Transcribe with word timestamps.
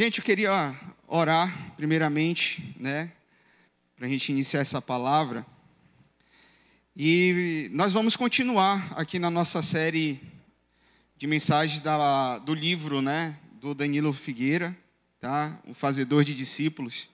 Gente, 0.00 0.18
eu 0.20 0.24
queria 0.24 0.78
orar, 1.08 1.74
primeiramente, 1.74 2.72
né, 2.78 3.10
para 3.96 4.06
a 4.06 4.08
gente 4.08 4.30
iniciar 4.30 4.60
essa 4.60 4.80
palavra. 4.80 5.44
E 6.96 7.68
nós 7.72 7.92
vamos 7.92 8.14
continuar 8.14 8.92
aqui 8.94 9.18
na 9.18 9.28
nossa 9.28 9.60
série 9.60 10.20
de 11.16 11.26
mensagens 11.26 11.80
da, 11.80 12.38
do 12.38 12.54
livro, 12.54 13.02
né, 13.02 13.36
do 13.54 13.74
Danilo 13.74 14.12
Figueira, 14.12 14.78
tá, 15.18 15.60
o 15.66 15.74
Fazedor 15.74 16.22
de 16.22 16.32
Discípulos. 16.32 17.08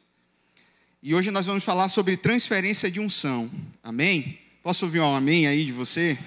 E 1.03 1.15
hoje 1.15 1.31
nós 1.31 1.47
vamos 1.47 1.65
falar 1.65 1.89
sobre 1.89 2.19
transferência 2.19 2.91
de 2.91 3.01
unção. 3.01 3.51
Amém? 3.83 4.39
Posso 4.63 4.85
ouvir 4.85 5.01
um 5.01 5.17
amém 5.17 5.47
aí 5.47 5.65
de 5.65 5.73
você? 5.73 6.19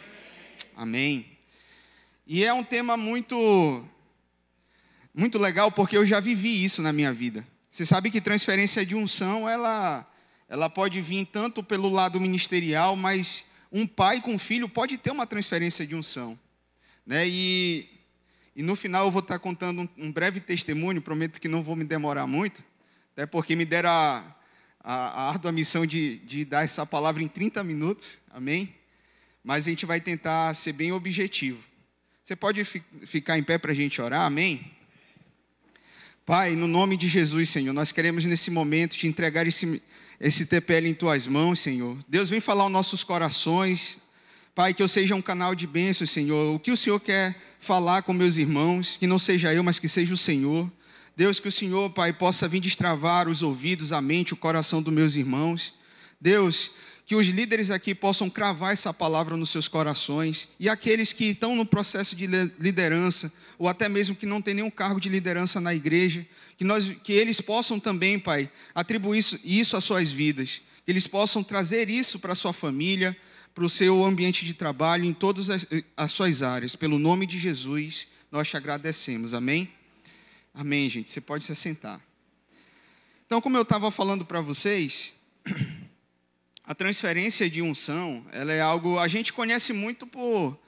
Amém. 0.75 1.23
E 2.25 2.43
é 2.43 2.51
um 2.51 2.63
tema 2.63 2.97
muito 2.97 3.87
muito 5.17 5.39
legal 5.39 5.71
porque 5.71 5.97
eu 5.97 6.05
já 6.05 6.19
vivi 6.19 6.63
isso 6.63 6.79
na 6.79 6.93
minha 6.93 7.11
vida. 7.11 7.45
Você 7.71 7.87
sabe 7.87 8.11
que 8.11 8.21
transferência 8.21 8.85
de 8.85 8.93
unção, 8.93 9.49
ela, 9.49 10.07
ela 10.47 10.69
pode 10.69 11.01
vir 11.01 11.25
tanto 11.25 11.63
pelo 11.63 11.89
lado 11.89 12.21
ministerial, 12.21 12.95
mas 12.95 13.43
um 13.71 13.87
pai 13.87 14.21
com 14.21 14.37
filho 14.37 14.69
pode 14.69 14.95
ter 14.95 15.09
uma 15.09 15.25
transferência 15.25 15.87
de 15.87 15.95
unção. 15.95 16.37
Né? 17.03 17.27
E, 17.27 17.89
e 18.55 18.61
no 18.61 18.75
final 18.75 19.05
eu 19.05 19.11
vou 19.11 19.21
estar 19.21 19.39
contando 19.39 19.81
um, 19.81 19.89
um, 20.05 20.11
breve 20.11 20.39
testemunho, 20.39 21.01
prometo 21.01 21.41
que 21.41 21.47
não 21.47 21.63
vou 21.63 21.75
me 21.75 21.83
demorar 21.83 22.27
muito, 22.27 22.63
até 23.13 23.25
porque 23.25 23.55
me 23.55 23.65
deram 23.65 23.89
a, 23.89 24.35
a, 24.79 24.93
a 24.93 25.29
árdua 25.29 25.51
missão 25.51 25.83
de, 25.83 26.17
de 26.17 26.45
dar 26.45 26.63
essa 26.63 26.85
palavra 26.85 27.23
em 27.23 27.27
30 27.27 27.63
minutos, 27.63 28.19
amém? 28.29 28.71
Mas 29.43 29.65
a 29.65 29.71
gente 29.71 29.83
vai 29.83 29.99
tentar 29.99 30.53
ser 30.53 30.73
bem 30.73 30.91
objetivo. 30.91 31.63
Você 32.23 32.35
pode 32.35 32.63
fi, 32.63 32.83
ficar 33.07 33.35
em 33.35 33.43
pé 33.43 33.57
para 33.57 33.71
a 33.71 33.75
gente 33.75 33.99
orar, 33.99 34.21
amém? 34.21 34.76
Pai, 36.27 36.57
no 36.57 36.67
nome 36.67 36.97
de 36.97 37.07
Jesus, 37.07 37.47
Senhor, 37.47 37.71
nós 37.71 37.93
queremos 37.93 38.25
nesse 38.25 38.51
momento 38.51 38.97
te 38.97 39.07
entregar 39.07 39.47
esse, 39.47 39.81
esse 40.19 40.45
TPL 40.45 40.85
em 40.85 40.93
tuas 40.93 41.25
mãos, 41.25 41.57
Senhor. 41.57 41.97
Deus, 42.05 42.29
vem 42.29 42.41
falar 42.41 42.63
aos 42.63 42.71
nossos 42.73 43.01
corações. 43.01 43.97
Pai, 44.53 44.73
que 44.73 44.83
eu 44.83 44.89
seja 44.89 45.15
um 45.15 45.21
canal 45.21 45.55
de 45.55 45.65
bênçãos, 45.65 46.11
Senhor. 46.11 46.53
O 46.53 46.59
que 46.59 46.69
o 46.69 46.75
Senhor 46.75 46.99
quer 46.99 47.33
falar 47.61 48.01
com 48.01 48.11
meus 48.11 48.35
irmãos, 48.35 48.97
que 48.97 49.07
não 49.07 49.17
seja 49.17 49.53
eu, 49.53 49.63
mas 49.63 49.79
que 49.79 49.87
seja 49.87 50.13
o 50.13 50.17
Senhor. 50.17 50.69
Deus, 51.15 51.39
que 51.39 51.47
o 51.47 51.51
Senhor, 51.51 51.91
Pai, 51.91 52.11
possa 52.11 52.45
vir 52.45 52.59
destravar 52.59 53.29
os 53.29 53.41
ouvidos, 53.41 53.93
a 53.93 54.01
mente, 54.01 54.33
o 54.33 54.37
coração 54.37 54.81
dos 54.81 54.93
meus 54.93 55.15
irmãos. 55.15 55.73
Deus, 56.19 56.71
que 57.07 57.15
os 57.15 57.25
líderes 57.27 57.71
aqui 57.71 57.95
possam 57.95 58.29
cravar 58.29 58.73
essa 58.73 58.93
palavra 58.93 59.37
nos 59.37 59.49
seus 59.49 59.69
corações 59.69 60.49
e 60.59 60.67
aqueles 60.67 61.13
que 61.13 61.23
estão 61.27 61.55
no 61.55 61.65
processo 61.65 62.17
de 62.17 62.27
liderança 62.59 63.31
ou 63.57 63.69
até 63.69 63.87
mesmo 63.87 64.13
que 64.13 64.25
não 64.25 64.41
tem 64.41 64.53
nenhum 64.53 64.69
cargo 64.69 64.99
de 64.99 65.07
liderança 65.07 65.61
na 65.61 65.73
igreja, 65.73 66.27
que 66.57 66.65
nós 66.65 66.85
que 67.01 67.13
eles 67.13 67.39
possam 67.39 67.79
também, 67.79 68.19
Pai, 68.19 68.51
atribuir 68.75 69.19
isso, 69.19 69.39
isso 69.41 69.77
às 69.77 69.85
suas 69.85 70.11
vidas, 70.11 70.61
que 70.85 70.91
eles 70.91 71.07
possam 71.07 71.41
trazer 71.41 71.89
isso 71.89 72.19
para 72.19 72.33
a 72.33 72.35
sua 72.35 72.51
família, 72.51 73.15
para 73.55 73.63
o 73.63 73.69
seu 73.69 74.03
ambiente 74.03 74.45
de 74.45 74.53
trabalho, 74.53 75.05
em 75.05 75.13
todas 75.13 75.49
as, 75.49 75.65
as 75.95 76.11
suas 76.11 76.41
áreas. 76.41 76.75
Pelo 76.75 76.99
nome 76.99 77.25
de 77.25 77.39
Jesus, 77.39 78.09
nós 78.29 78.49
te 78.49 78.57
agradecemos. 78.57 79.33
Amém? 79.33 79.71
Amém, 80.53 80.89
gente. 80.89 81.09
Você 81.09 81.21
pode 81.21 81.45
se 81.45 81.53
assentar. 81.53 82.01
Então, 83.25 83.39
como 83.39 83.55
eu 83.55 83.61
estava 83.61 83.89
falando 83.91 84.25
para 84.25 84.41
vocês, 84.41 85.13
a 86.67 86.75
transferência 86.75 87.49
de 87.49 87.61
unção, 87.61 88.25
ela 88.29 88.51
é 88.51 88.59
algo 88.59 88.99
a 88.99 89.07
gente 89.07 89.31
conhece 89.31 89.71
muito 89.71 90.05
por 90.05 90.59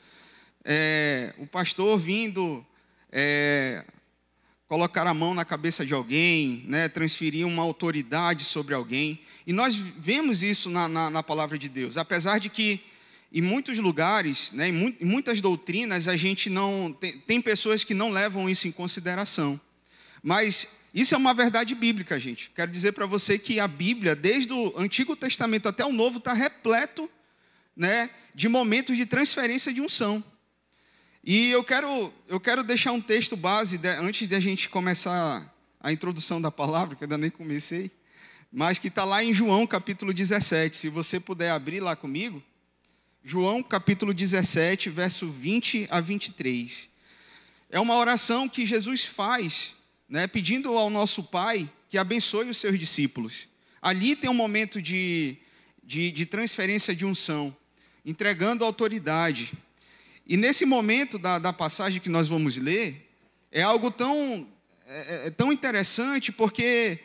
é, 0.63 1.33
o 1.37 1.45
pastor 1.45 1.99
vindo 1.99 2.65
é, 3.11 3.83
colocar 4.65 5.05
a 5.05 5.13
mão 5.13 5.33
na 5.33 5.43
cabeça 5.43 5.85
de 5.85 5.93
alguém, 5.93 6.63
né, 6.69 6.87
transferir 6.87 7.45
uma 7.45 7.61
autoridade 7.63 8.45
sobre 8.45 8.73
alguém. 8.73 9.19
E 9.45 9.51
nós 9.51 9.75
vemos 9.75 10.41
isso 10.41 10.69
na, 10.69 10.87
na, 10.87 11.09
na 11.09 11.21
palavra 11.21 11.57
de 11.57 11.67
Deus, 11.67 11.97
apesar 11.97 12.39
de 12.39 12.49
que 12.49 12.79
em 13.29 13.41
muitos 13.41 13.77
lugares, 13.77 14.53
né, 14.53 14.69
em, 14.69 14.95
em 15.01 15.05
muitas 15.05 15.41
doutrinas, 15.41 16.07
a 16.07 16.15
gente 16.15 16.49
não 16.49 16.95
tem, 16.97 17.17
tem 17.19 17.41
pessoas 17.41 17.83
que 17.83 17.93
não 17.93 18.09
levam 18.09 18.49
isso 18.49 18.69
em 18.69 18.71
consideração. 18.71 19.59
Mas 20.23 20.65
isso 20.93 21.13
é 21.13 21.17
uma 21.17 21.33
verdade 21.33 21.75
bíblica, 21.75 22.19
gente. 22.19 22.51
Quero 22.55 22.71
dizer 22.71 22.93
para 22.93 23.05
você 23.05 23.37
que 23.37 23.59
a 23.59 23.67
Bíblia, 23.67 24.15
desde 24.15 24.51
o 24.51 24.73
Antigo 24.77 25.15
Testamento 25.15 25.67
até 25.67 25.85
o 25.85 25.93
Novo, 25.93 26.17
está 26.17 26.33
repleto 26.33 27.09
né, 27.75 28.09
de 28.33 28.49
momentos 28.49 28.97
de 28.97 29.05
transferência 29.05 29.71
de 29.71 29.81
unção. 29.81 30.23
E 31.23 31.51
eu 31.51 31.63
quero, 31.63 32.11
eu 32.27 32.39
quero 32.39 32.63
deixar 32.63 32.91
um 32.91 33.01
texto 33.01 33.35
base, 33.37 33.77
de, 33.77 33.87
antes 33.89 34.27
de 34.27 34.35
a 34.35 34.39
gente 34.39 34.67
começar 34.67 35.53
a 35.79 35.91
introdução 35.91 36.41
da 36.41 36.49
palavra, 36.49 36.95
que 36.95 37.03
eu 37.03 37.05
ainda 37.05 37.17
nem 37.17 37.29
comecei, 37.29 37.91
mas 38.51 38.79
que 38.79 38.87
está 38.87 39.05
lá 39.05 39.23
em 39.23 39.33
João 39.33 39.67
capítulo 39.67 40.11
17. 40.11 40.75
Se 40.75 40.89
você 40.89 41.19
puder 41.19 41.51
abrir 41.51 41.81
lá 41.81 41.95
comigo. 41.95 42.41
João 43.23 43.61
capítulo 43.61 44.13
17, 44.13 44.89
verso 44.89 45.29
20 45.29 45.87
a 45.91 45.99
23. 45.99 46.89
É 47.69 47.79
uma 47.79 47.95
oração 47.95 48.49
que 48.49 48.65
Jesus 48.65 49.05
faz 49.05 49.75
né, 50.09 50.25
pedindo 50.27 50.75
ao 50.75 50.89
nosso 50.89 51.23
Pai 51.23 51.69
que 51.87 51.97
abençoe 51.97 52.49
os 52.49 52.57
seus 52.57 52.77
discípulos. 52.77 53.47
Ali 53.81 54.15
tem 54.15 54.29
um 54.29 54.33
momento 54.33 54.81
de, 54.81 55.37
de, 55.83 56.11
de 56.11 56.25
transferência 56.25 56.95
de 56.95 57.05
unção, 57.05 57.55
entregando 58.05 58.65
autoridade. 58.65 59.53
E 60.27 60.35
nesse 60.35 60.65
momento 60.65 61.17
da, 61.17 61.39
da 61.39 61.53
passagem 61.53 62.01
que 62.01 62.09
nós 62.09 62.27
vamos 62.27 62.57
ler, 62.57 63.09
é 63.51 63.61
algo 63.61 63.89
tão, 63.89 64.47
é, 64.85 65.27
é 65.27 65.29
tão 65.29 65.51
interessante, 65.53 66.31
porque 66.31 66.99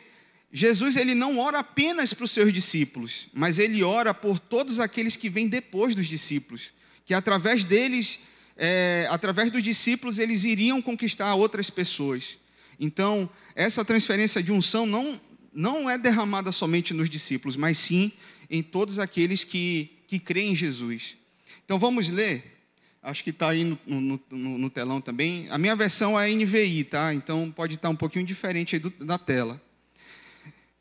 Jesus 0.51 0.95
ele 0.95 1.15
não 1.15 1.39
ora 1.39 1.59
apenas 1.59 2.13
para 2.13 2.25
os 2.25 2.31
seus 2.31 2.53
discípulos, 2.53 3.27
mas 3.33 3.59
ele 3.59 3.83
ora 3.83 4.13
por 4.13 4.39
todos 4.39 4.79
aqueles 4.79 5.15
que 5.15 5.29
vêm 5.29 5.47
depois 5.47 5.95
dos 5.95 6.07
discípulos, 6.07 6.73
que 7.05 7.13
através 7.13 7.63
deles, 7.63 8.19
é, 8.55 9.07
através 9.09 9.51
dos 9.51 9.61
discípulos, 9.61 10.19
eles 10.19 10.43
iriam 10.43 10.81
conquistar 10.81 11.33
outras 11.35 11.69
pessoas. 11.69 12.37
Então, 12.79 13.29
essa 13.55 13.83
transferência 13.85 14.41
de 14.41 14.51
unção 14.51 14.85
não, 14.85 15.19
não 15.53 15.89
é 15.89 15.97
derramada 15.97 16.51
somente 16.51 16.93
nos 16.93 17.09
discípulos, 17.09 17.55
mas 17.55 17.77
sim 17.77 18.11
em 18.49 18.61
todos 18.61 18.99
aqueles 18.99 19.43
que, 19.43 19.91
que 20.07 20.19
creem 20.19 20.51
em 20.51 20.55
Jesus. 20.55 21.15
Então, 21.63 21.79
vamos 21.79 22.09
ler. 22.09 22.53
Acho 23.01 23.23
que 23.23 23.29
está 23.29 23.49
aí 23.49 23.63
no, 23.63 23.79
no, 23.85 24.19
no, 24.31 24.57
no, 24.57 24.69
telão 24.69 24.99
também. 24.99 25.47
A 25.49 25.57
minha 25.57 25.75
versão 25.75 26.19
é 26.19 26.29
NVI, 26.33 26.83
tá? 26.85 27.13
Então, 27.13 27.51
pode 27.51 27.75
estar 27.75 27.89
um 27.89 27.95
pouquinho 27.95 28.25
diferente 28.25 28.75
aí 28.75 28.79
do, 28.79 28.89
da 28.89 29.17
tela. 29.17 29.61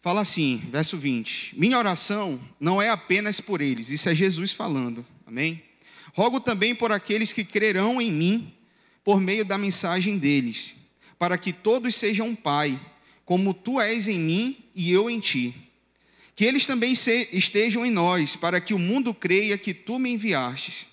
Fala 0.01 0.21
assim, 0.21 0.63
verso 0.71 0.99
20: 0.99 1.55
Minha 1.59 1.79
oração 1.79 2.41
não 2.59 2.81
é 2.81 2.91
apenas 2.91 3.41
por 3.41 3.61
eles, 3.61 3.91
isso 3.91 4.09
é 4.09 4.15
Jesus 4.15 4.53
falando, 4.53 5.05
amém? 5.27 5.63
Rogo 6.15 6.41
também 6.41 6.75
por 6.75 6.93
aqueles 6.93 7.33
que 7.33 7.45
crerão 7.45 8.01
em 8.01 8.13
mim 8.13 8.55
por 9.03 9.21
meio 9.21 9.45
da 9.45 9.59
mensagem 9.59 10.17
deles 10.19 10.77
para 11.19 11.39
que 11.39 11.53
todos 11.53 11.95
sejam 11.95 12.35
pai, 12.35 12.81
como 13.25 13.55
tu 13.55 13.81
és 13.81 14.09
em 14.09 14.19
mim 14.19 14.65
e 14.75 14.93
eu 14.93 15.09
em 15.09 15.21
ti. 15.21 15.55
Que 16.37 16.45
eles 16.45 16.67
também 16.67 16.93
estejam 17.33 17.87
em 17.87 17.91
nós, 17.91 18.37
para 18.37 18.61
que 18.61 18.75
o 18.75 18.79
mundo 18.79 19.15
creia 19.15 19.57
que 19.57 19.73
tu 19.73 19.99
me 19.99 20.11
enviastes. 20.11 20.87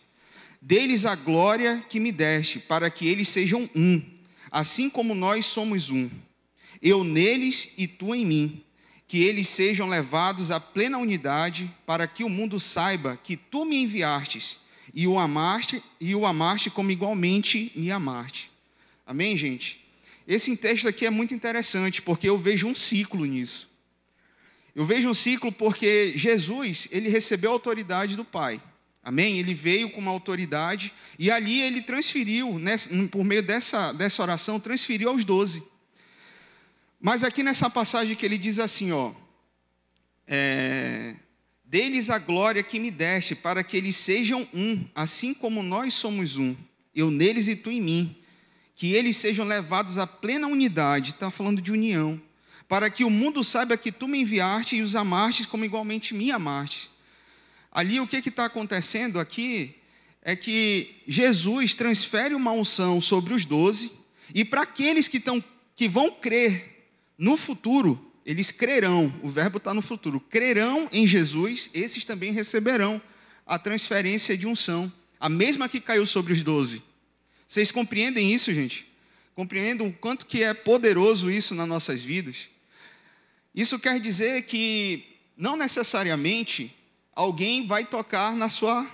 Deles 0.62 1.06
a 1.06 1.16
glória 1.16 1.84
que 1.90 2.00
me 2.00 2.12
deste, 2.12 2.60
para 2.60 2.90
que 2.90 3.08
eles 3.08 3.28
sejam 3.28 3.68
um, 3.76 4.02
assim 4.52 4.90
como 4.90 5.16
nós 5.16 5.46
somos 5.46 5.90
um. 5.90 6.10
Eu 6.82 7.04
neles 7.04 7.70
e 7.78 7.88
tu 7.88 8.14
em 8.14 8.26
mim. 8.26 8.64
Que 9.08 9.24
eles 9.24 9.50
sejam 9.50 9.90
levados 9.90 10.52
à 10.52 10.60
plena 10.60 10.98
unidade, 10.98 11.70
para 11.86 12.08
que 12.08 12.24
o 12.24 12.30
mundo 12.30 12.60
saiba 12.60 13.20
que 13.22 13.36
tu 13.36 13.66
me 13.66 13.76
enviastes 13.78 14.58
e 14.94 15.08
o 15.08 15.18
amaste 15.18 15.84
e 16.00 16.16
o 16.16 16.26
amaste 16.26 16.70
como 16.70 16.92
igualmente 16.92 17.72
me 17.76 17.92
amaste. 17.92 18.52
Amém, 19.06 19.36
gente? 19.36 19.81
Esse 20.34 20.56
texto 20.56 20.88
aqui 20.88 21.06
é 21.06 21.10
muito 21.10 21.34
interessante, 21.34 22.02
porque 22.02 22.30
eu 22.30 22.38
vejo 22.38 22.66
um 22.66 22.74
ciclo 22.74 23.26
nisso. 23.26 23.70
Eu 24.74 24.86
vejo 24.86 25.10
um 25.10 25.14
ciclo 25.14 25.52
porque 25.52 26.14
Jesus, 26.16 26.88
ele 26.90 27.10
recebeu 27.10 27.50
a 27.50 27.54
autoridade 27.54 28.16
do 28.16 28.24
Pai. 28.24 28.64
Amém? 29.04 29.40
Ele 29.40 29.54
veio 29.54 29.90
com 29.90 30.00
uma 30.00 30.10
autoridade 30.12 30.94
e 31.20 31.30
ali 31.30 31.60
ele 31.62 31.82
transferiu, 31.82 32.58
por 33.12 33.26
meio 33.26 33.44
dessa, 33.44 33.92
dessa 33.92 34.22
oração, 34.22 34.58
transferiu 34.58 35.10
aos 35.10 35.26
doze. 35.26 35.62
Mas 36.98 37.26
aqui 37.26 37.44
nessa 37.44 37.70
passagem 37.70 38.16
que 38.16 38.26
ele 38.26 38.38
diz 38.38 38.58
assim, 38.58 38.94
ó, 38.94 39.14
é, 40.26 41.14
deles 41.66 42.10
a 42.10 42.18
glória 42.18 42.64
que 42.64 42.80
me 42.80 42.90
deste, 42.90 43.36
para 43.36 43.66
que 43.66 43.76
eles 43.76 43.98
sejam 43.98 44.48
um, 44.54 44.86
assim 44.96 45.34
como 45.34 45.62
nós 45.62 45.94
somos 45.94 46.38
um, 46.38 46.56
eu 46.96 47.12
neles 47.12 47.50
e 47.50 47.56
tu 47.58 47.70
em 47.70 47.82
mim, 47.82 48.21
que 48.82 48.96
eles 48.96 49.16
sejam 49.16 49.46
levados 49.46 50.00
à 50.00 50.08
plena 50.08 50.48
unidade, 50.48 51.12
está 51.12 51.30
falando 51.30 51.62
de 51.62 51.72
união, 51.72 52.20
para 52.68 52.90
que 52.90 53.04
o 53.04 53.12
mundo 53.12 53.44
saiba 53.44 53.78
que 53.78 53.92
tu 53.92 54.08
me 54.08 54.18
enviaste 54.18 54.76
e 54.76 54.82
os 54.82 54.96
amaste 54.96 55.46
como 55.46 55.64
igualmente 55.64 56.16
me 56.16 56.32
amaste. 56.32 56.90
Ali 57.72 58.00
o 58.00 58.08
que 58.08 58.18
está 58.28 58.46
acontecendo 58.46 59.20
aqui 59.20 59.76
é 60.24 60.36
que 60.36 60.96
Jesus 61.08 61.76
transfere 61.76 62.34
uma 62.34 62.52
unção 62.54 63.00
sobre 63.00 63.36
os 63.36 63.46
doze, 63.46 63.92
e 64.34 64.44
para 64.44 64.64
aqueles 64.64 65.08
que, 65.08 65.20
tão, 65.20 65.44
que 65.76 65.88
vão 65.88 66.10
crer 66.10 66.90
no 67.20 67.38
futuro, 67.38 68.12
eles 68.26 68.50
crerão, 68.50 69.14
o 69.22 69.30
verbo 69.30 69.58
está 69.58 69.76
no 69.76 69.84
futuro, 69.84 70.20
crerão 70.20 70.90
em 70.92 71.06
Jesus, 71.06 71.70
esses 71.72 72.04
também 72.04 72.32
receberão 72.32 73.00
a 73.46 73.60
transferência 73.60 74.36
de 74.36 74.48
unção, 74.48 74.92
a 75.20 75.30
mesma 75.30 75.70
que 75.70 75.80
caiu 75.80 76.08
sobre 76.08 76.34
os 76.34 76.42
doze. 76.42 76.82
Vocês 77.52 77.70
compreendem 77.70 78.34
isso, 78.34 78.54
gente? 78.54 78.88
Compreendem 79.36 79.86
o 79.86 79.92
quanto 79.92 80.26
que 80.26 80.42
é 80.42 80.54
poderoso 80.54 81.30
isso 81.30 81.54
nas 81.54 81.68
nossas 81.68 82.02
vidas? 82.02 82.50
Isso 83.54 83.78
quer 83.78 84.00
dizer 84.00 84.44
que 84.44 85.18
não 85.36 85.58
necessariamente 85.58 86.74
alguém 87.14 87.68
vai 87.68 87.84
tocar 87.84 88.34
na 88.38 88.48
sua, 88.48 88.90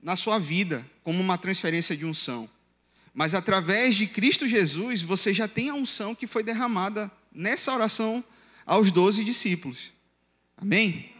na 0.00 0.14
sua 0.14 0.38
vida 0.38 0.88
como 1.02 1.20
uma 1.20 1.36
transferência 1.36 1.96
de 1.96 2.06
unção. 2.06 2.48
Mas 3.12 3.34
através 3.34 3.96
de 3.96 4.06
Cristo 4.06 4.46
Jesus, 4.46 5.02
você 5.02 5.34
já 5.34 5.48
tem 5.48 5.68
a 5.68 5.74
unção 5.74 6.14
que 6.14 6.28
foi 6.28 6.44
derramada 6.44 7.10
nessa 7.34 7.74
oração 7.74 8.22
aos 8.64 8.92
doze 8.92 9.24
discípulos. 9.24 9.90
Amém? 10.56 11.10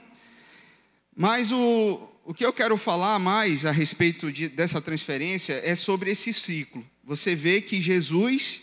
Mas 1.17 1.51
o, 1.51 2.09
o 2.25 2.33
que 2.33 2.45
eu 2.45 2.53
quero 2.53 2.77
falar 2.77 3.19
mais 3.19 3.67
a 3.67 3.73
respeito 3.73 4.31
de, 4.31 4.49
dessa 4.49 4.81
transferência 4.81 5.61
é 5.65 5.75
sobre 5.75 6.11
esse 6.11 6.33
ciclo. 6.33 6.85
Você 7.05 7.35
vê 7.35 7.61
que 7.61 7.81
Jesus, 7.81 8.63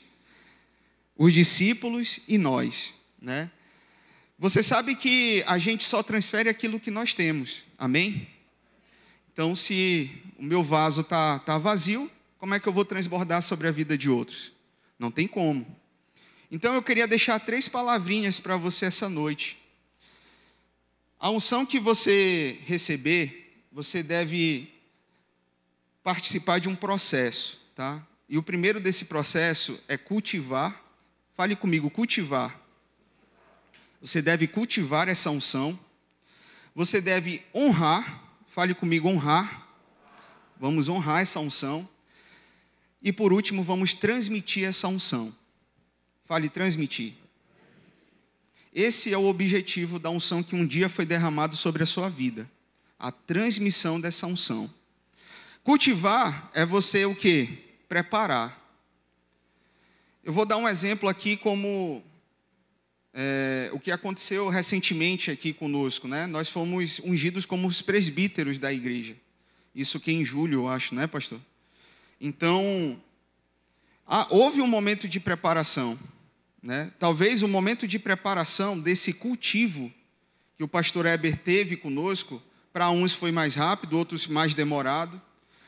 os 1.18 1.34
discípulos 1.34 2.20
e 2.28 2.38
nós, 2.38 2.94
né? 3.22 3.52
Você 4.38 4.64
sabe 4.64 4.96
que 4.96 5.44
a 5.46 5.58
gente 5.58 5.84
só 5.84 6.02
transfere 6.02 6.48
aquilo 6.48 6.80
que 6.80 6.90
nós 6.90 7.14
temos. 7.14 7.66
Amém? 7.78 8.26
Então, 9.34 9.54
se 9.54 10.10
o 10.38 10.44
meu 10.44 10.64
vaso 10.64 11.02
está 11.02 11.40
tá 11.40 11.58
vazio, 11.58 12.10
como 12.38 12.54
é 12.54 12.60
que 12.60 12.68
eu 12.68 12.72
vou 12.72 12.86
transbordar 12.86 13.42
sobre 13.42 13.68
a 13.68 13.72
vida 13.72 13.98
de 13.98 14.10
outros? 14.10 14.54
Não 14.98 15.12
tem 15.12 15.28
como. 15.28 15.68
Então, 16.50 16.74
eu 16.74 16.82
queria 16.82 17.06
deixar 17.06 17.38
três 17.40 17.68
palavrinhas 17.68 18.40
para 18.40 18.56
você 18.56 18.86
essa 18.86 19.10
noite. 19.10 19.58
A 21.20 21.30
unção 21.30 21.66
que 21.66 21.78
você 21.78 22.60
receber, 22.66 23.49
você 23.72 24.02
deve 24.04 24.74
participar 26.04 26.60
de 26.60 26.70
um 26.70 26.76
processo, 26.76 27.62
tá? 27.76 28.06
E 28.28 28.38
o 28.38 28.44
primeiro 28.44 28.80
desse 28.80 29.06
processo 29.06 29.80
é 29.88 29.98
cultivar. 29.98 30.84
Fale 31.36 31.56
comigo, 31.56 31.90
cultivar 31.90 32.60
você 34.02 34.22
deve 34.22 34.48
cultivar 34.48 35.10
essa 35.10 35.30
unção. 35.30 35.78
Você 36.74 37.02
deve 37.02 37.44
honrar. 37.54 38.24
Fale 38.48 38.74
comigo, 38.74 39.10
honrar. 39.10 39.68
Vamos 40.60 40.88
honrar 40.88 41.22
essa 41.22 41.40
unção. 41.40 41.88
E 43.02 43.12
por 43.12 43.34
último, 43.34 43.64
vamos 43.64 43.94
transmitir 43.94 44.68
essa 44.68 44.88
unção. 44.88 45.36
Fale 46.26 46.50
transmitir. 46.50 47.14
Esse 48.74 49.12
é 49.12 49.18
o 49.18 49.26
objetivo 49.26 50.00
da 50.00 50.10
unção 50.10 50.44
que 50.44 50.56
um 50.56 50.66
dia 50.66 50.88
foi 50.90 51.06
derramado 51.06 51.56
sobre 51.56 51.84
a 51.84 51.88
sua 51.88 52.10
vida. 52.10 52.50
A 53.00 53.12
transmissão 53.12 54.00
dessa 54.00 54.28
unção. 54.28 54.70
Cultivar 55.64 56.52
é 56.54 56.66
você 56.66 57.06
o 57.06 57.16
que? 57.16 57.48
Preparar. 57.88 58.60
Eu 60.24 60.34
vou 60.34 60.46
dar 60.46 60.58
um 60.58 60.68
exemplo 60.68 61.08
aqui 61.08 61.38
como 61.38 62.04
é, 63.14 63.70
o 63.74 63.80
que 63.80 63.92
aconteceu 63.92 64.50
recentemente 64.50 65.32
aqui 65.32 65.54
conosco, 65.54 66.08
né? 66.08 66.28
Nós 66.28 66.50
fomos 66.50 67.00
ungidos 67.00 67.46
como 67.46 67.68
os 67.68 67.82
presbíteros 67.82 68.60
da 68.60 68.72
igreja. 68.72 69.16
Isso 69.74 70.00
que 70.00 70.12
em 70.12 70.26
julho, 70.26 70.60
eu 70.60 70.68
acho, 70.68 70.94
né, 70.94 71.08
pastor? 71.08 71.40
Então, 72.20 73.02
há, 74.06 74.28
houve 74.30 74.62
um 74.62 74.68
momento 74.68 75.08
de 75.08 75.20
preparação, 75.20 75.98
né? 76.62 76.92
Talvez 77.00 77.44
o 77.44 77.48
momento 77.48 77.88
de 77.88 77.98
preparação 77.98 78.78
desse 78.78 79.14
cultivo 79.14 79.92
que 80.58 80.64
o 80.64 80.68
pastor 80.68 81.06
Eber 81.06 81.38
teve 81.38 81.78
conosco, 81.78 82.42
para 82.80 82.92
uns 82.92 83.14
foi 83.14 83.30
mais 83.30 83.56
rápido, 83.56 83.98
outros 83.98 84.26
mais 84.26 84.56
demorado. 84.56 85.22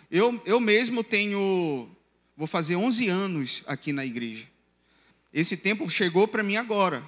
Eu, 0.09 0.41
eu 0.45 0.61
mesmo 0.61 1.03
tenho, 1.03 1.89
vou 2.37 2.47
fazer 2.47 2.77
11 2.77 3.09
anos 3.09 3.63
aqui 3.67 3.91
na 3.91 4.05
igreja. 4.05 4.47
Esse 5.33 5.57
tempo 5.57 5.89
chegou 5.89 6.25
para 6.25 6.41
mim 6.41 6.55
agora. 6.55 7.03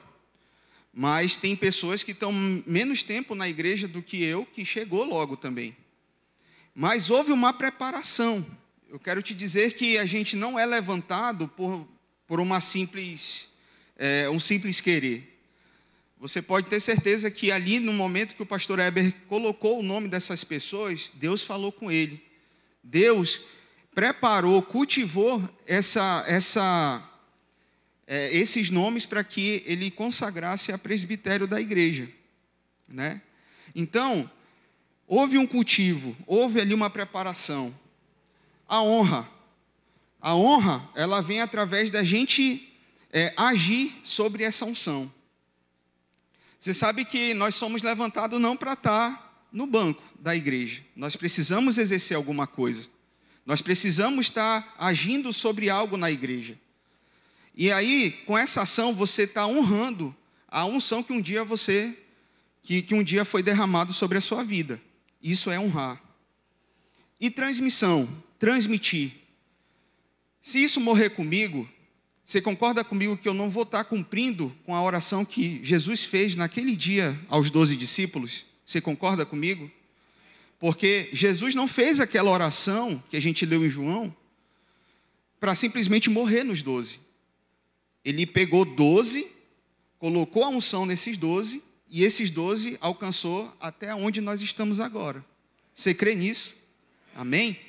Mas 0.94 1.38
tem 1.38 1.55
pessoas 1.55 2.03
que 2.03 2.11
estão 2.11 2.33
menos 2.67 3.01
tempo 3.01 3.33
na 3.33 3.47
igreja 3.47 3.88
do 3.88 4.03
que 4.03 4.21
eu, 4.21 4.45
que 4.45 4.65
chegou 4.65 5.05
logo 5.05 5.38
também. 5.38 5.73
Mas 6.75 7.09
houve 7.09 7.31
uma 7.31 7.53
preparação. 7.53 8.45
Eu 8.89 9.00
quero 9.00 9.21
te 9.21 9.33
dizer 9.33 9.73
que 9.73 9.97
a 9.97 10.05
gente 10.05 10.35
não 10.35 10.59
é 10.59 10.65
levantado 10.65 11.47
por, 11.47 11.88
por 12.27 12.41
uma 12.41 12.59
simples, 12.59 13.47
é, 13.95 14.29
um 14.29 14.38
simples 14.38 14.81
querer. 14.81 15.32
Você 16.23 16.41
pode 16.41 16.67
ter 16.69 16.79
certeza 16.79 17.29
que 17.29 17.51
ali, 17.51 17.81
no 17.81 17.91
momento 17.91 18.33
que 18.33 18.41
o 18.41 18.45
pastor 18.45 18.79
Eber 18.79 19.13
colocou 19.27 19.79
o 19.79 19.83
nome 19.83 20.07
dessas 20.07 20.41
pessoas, 20.41 21.11
Deus 21.15 21.43
falou 21.43 21.69
com 21.69 21.91
ele. 21.91 22.23
Deus 22.81 23.41
preparou, 23.93 24.61
cultivou 24.61 25.43
essa, 25.67 26.23
essa 26.25 27.03
é, 28.07 28.33
esses 28.33 28.69
nomes 28.69 29.05
para 29.05 29.21
que 29.21 29.63
ele 29.65 29.91
consagrasse 29.91 30.71
a 30.71 30.77
presbitério 30.77 31.45
da 31.45 31.59
igreja. 31.59 32.09
Né? 32.87 33.21
Então, 33.75 34.31
houve 35.05 35.37
um 35.37 35.45
cultivo, 35.45 36.15
houve 36.25 36.61
ali 36.61 36.73
uma 36.73 36.89
preparação. 36.89 37.77
A 38.65 38.81
honra. 38.81 39.29
A 40.21 40.33
honra, 40.37 40.89
ela 40.95 41.19
vem 41.19 41.41
através 41.41 41.91
da 41.91 42.01
gente 42.01 42.73
é, 43.11 43.33
agir 43.35 43.99
sobre 44.03 44.45
essa 44.45 44.63
unção. 44.63 45.12
Você 46.63 46.74
sabe 46.74 47.04
que 47.04 47.33
nós 47.33 47.56
somos 47.56 47.81
levantados 47.81 48.39
não 48.39 48.56
para 48.56 48.71
estar 48.71 49.45
no 49.51 49.68
banco 49.68 50.01
da 50.18 50.33
igreja. 50.33 50.81
Nós 50.95 51.13
precisamos 51.13 51.77
exercer 51.77 52.15
alguma 52.15 52.48
coisa. 52.48 52.88
Nós 53.45 53.62
precisamos 53.62 54.27
estar 54.27 54.74
agindo 54.80 55.33
sobre 55.33 55.69
algo 55.69 55.98
na 55.98 56.10
igreja. 56.10 56.57
E 57.54 57.69
aí, 57.69 58.12
com 58.25 58.38
essa 58.38 58.62
ação, 58.62 58.95
você 58.95 59.24
está 59.24 59.45
honrando 59.45 60.15
a 60.48 60.63
unção 60.63 61.04
que 61.04 61.12
um 61.12 61.21
dia 61.21 61.44
você, 61.44 62.00
que, 62.62 62.81
que 62.81 62.95
um 62.95 63.04
dia 63.04 63.25
foi 63.25 63.44
derramado 63.44 63.92
sobre 63.92 64.18
a 64.18 64.21
sua 64.21 64.42
vida. 64.42 64.81
Isso 65.21 65.51
é 65.51 65.60
honrar. 65.60 66.01
E 67.19 67.30
transmissão, 67.30 68.07
transmitir. 68.39 69.12
Se 70.42 70.63
isso 70.63 70.80
morrer 70.80 71.10
comigo, 71.10 71.68
você 72.25 72.41
concorda 72.41 72.83
comigo 72.83 73.17
que 73.17 73.27
eu 73.27 73.33
não 73.33 73.49
vou 73.49 73.63
estar 73.63 73.83
cumprindo 73.83 74.55
com 74.65 74.73
a 74.73 74.81
oração 74.81 75.25
que 75.25 75.59
Jesus 75.63 76.03
fez 76.03 76.36
naquele 76.36 76.75
dia 76.75 77.19
aos 77.27 77.50
doze 77.50 77.75
discípulos? 77.75 78.45
Você 78.65 78.79
concorda 78.79 79.25
comigo? 79.25 79.69
Porque 80.57 81.09
Jesus 81.12 81.53
não 81.53 81.67
fez 81.67 82.00
aquela 82.00 82.31
oração 82.31 83.03
que 83.09 83.17
a 83.17 83.21
gente 83.21 83.45
leu 83.45 83.65
em 83.65 83.69
João 83.69 84.15
para 85.39 85.53
simplesmente 85.55 86.09
morrer 86.09 86.45
nos 86.45 86.62
doze. 86.62 87.01
Ele 88.05 88.25
pegou 88.25 88.63
doze, 88.63 89.27
colocou 90.00 90.45
a 90.45 90.50
unção 90.50 90.86
nesses 90.86 91.17
doze, 91.17 91.62
e 91.89 92.03
esses 92.03 92.29
doze 92.29 92.77
alcançou 92.79 93.53
até 93.59 93.93
onde 93.93 94.21
nós 94.21 94.41
estamos 94.41 94.79
agora. 94.79 95.24
Você 95.75 95.93
crê 95.93 96.15
nisso? 96.15 96.55
Amém? 97.13 97.59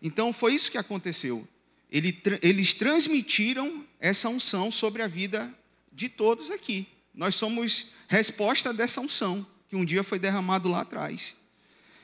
Então 0.00 0.32
foi 0.32 0.54
isso 0.54 0.70
que 0.70 0.78
aconteceu. 0.78 1.46
eles 1.90 2.74
transmitiram 2.74 3.84
essa 4.00 4.28
unção 4.28 4.70
sobre 4.70 5.02
a 5.02 5.08
vida 5.08 5.52
de 5.92 6.08
todos 6.08 6.50
aqui. 6.50 6.86
Nós 7.14 7.34
somos 7.34 7.86
resposta 8.08 8.72
dessa 8.72 9.00
unção 9.00 9.46
que 9.68 9.76
um 9.76 9.84
dia 9.84 10.04
foi 10.04 10.18
derramado 10.18 10.68
lá 10.68 10.82
atrás. 10.82 11.34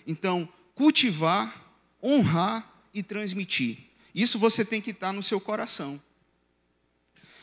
Então, 0.07 0.49
cultivar, 0.75 1.75
honrar 2.03 2.69
e 2.93 3.03
transmitir. 3.03 3.79
Isso 4.15 4.39
você 4.39 4.65
tem 4.65 4.81
que 4.81 4.91
estar 4.91 5.13
no 5.13 5.23
seu 5.23 5.41
coração. 5.41 6.01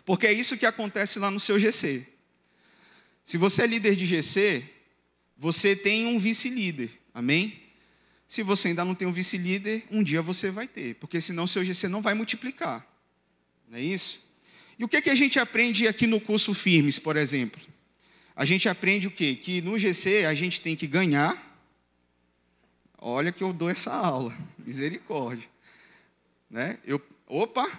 Porque 0.06 0.28
é 0.28 0.34
isso 0.34 0.58
que 0.58 0.66
acontece 0.66 1.20
lá 1.20 1.30
no 1.32 1.40
seu 1.40 1.60
GC. 1.60 2.06
Se 3.24 3.38
você 3.38 3.64
é 3.64 3.68
líder 3.68 3.96
de 3.96 4.06
GC, 4.06 4.68
você 5.38 5.76
tem 5.76 6.08
um 6.08 6.20
vice-líder. 6.20 6.92
Amém? 7.14 7.62
Se 8.28 8.44
você 8.44 8.70
ainda 8.70 8.84
não 8.84 8.94
tem 8.94 9.08
um 9.08 9.12
vice-líder, 9.12 9.86
um 9.90 10.04
dia 10.04 10.22
você 10.22 10.52
vai 10.52 10.68
ter, 10.68 10.96
porque 10.96 11.20
senão 11.20 11.48
seu 11.48 11.64
GC 11.64 11.88
não 11.88 12.02
vai 12.02 12.14
multiplicar. 12.14 12.86
Não 13.68 13.78
é 13.78 13.82
isso? 13.82 14.22
E 14.80 14.84
o 14.86 14.88
que, 14.88 15.02
que 15.02 15.10
a 15.10 15.16
gente 15.16 15.38
aprende 15.38 15.86
aqui 15.90 16.08
no 16.08 16.22
curso 16.22 16.54
Firmes, 16.54 16.98
por 16.98 17.18
exemplo? 17.18 17.60
A 18.34 18.46
gente 18.46 18.70
aprende 18.70 19.08
o 19.08 19.12
quê? 19.12 19.36
Que 19.36 19.62
no 19.62 19.78
GC 19.78 20.26
a 20.26 20.34
gente 20.34 20.62
tem 20.62 20.74
que 20.74 20.88
ganhar. 20.88 21.38
Olha 22.98 23.34
que 23.34 23.44
eu 23.44 23.52
dou 23.52 23.70
essa 23.70 23.94
aula, 23.94 24.34
misericórdia. 24.58 25.50
Né? 26.50 26.80
Eu, 26.86 27.02
opa, 27.28 27.70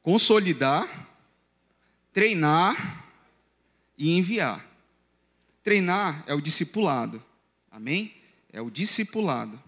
consolidar, 0.00 1.10
treinar 2.12 3.04
e 3.98 4.16
enviar. 4.16 4.64
Treinar 5.64 6.22
é 6.28 6.34
o 6.34 6.40
discipulado. 6.40 7.20
Amém? 7.68 8.14
É 8.52 8.62
o 8.62 8.70
discipulado. 8.70 9.60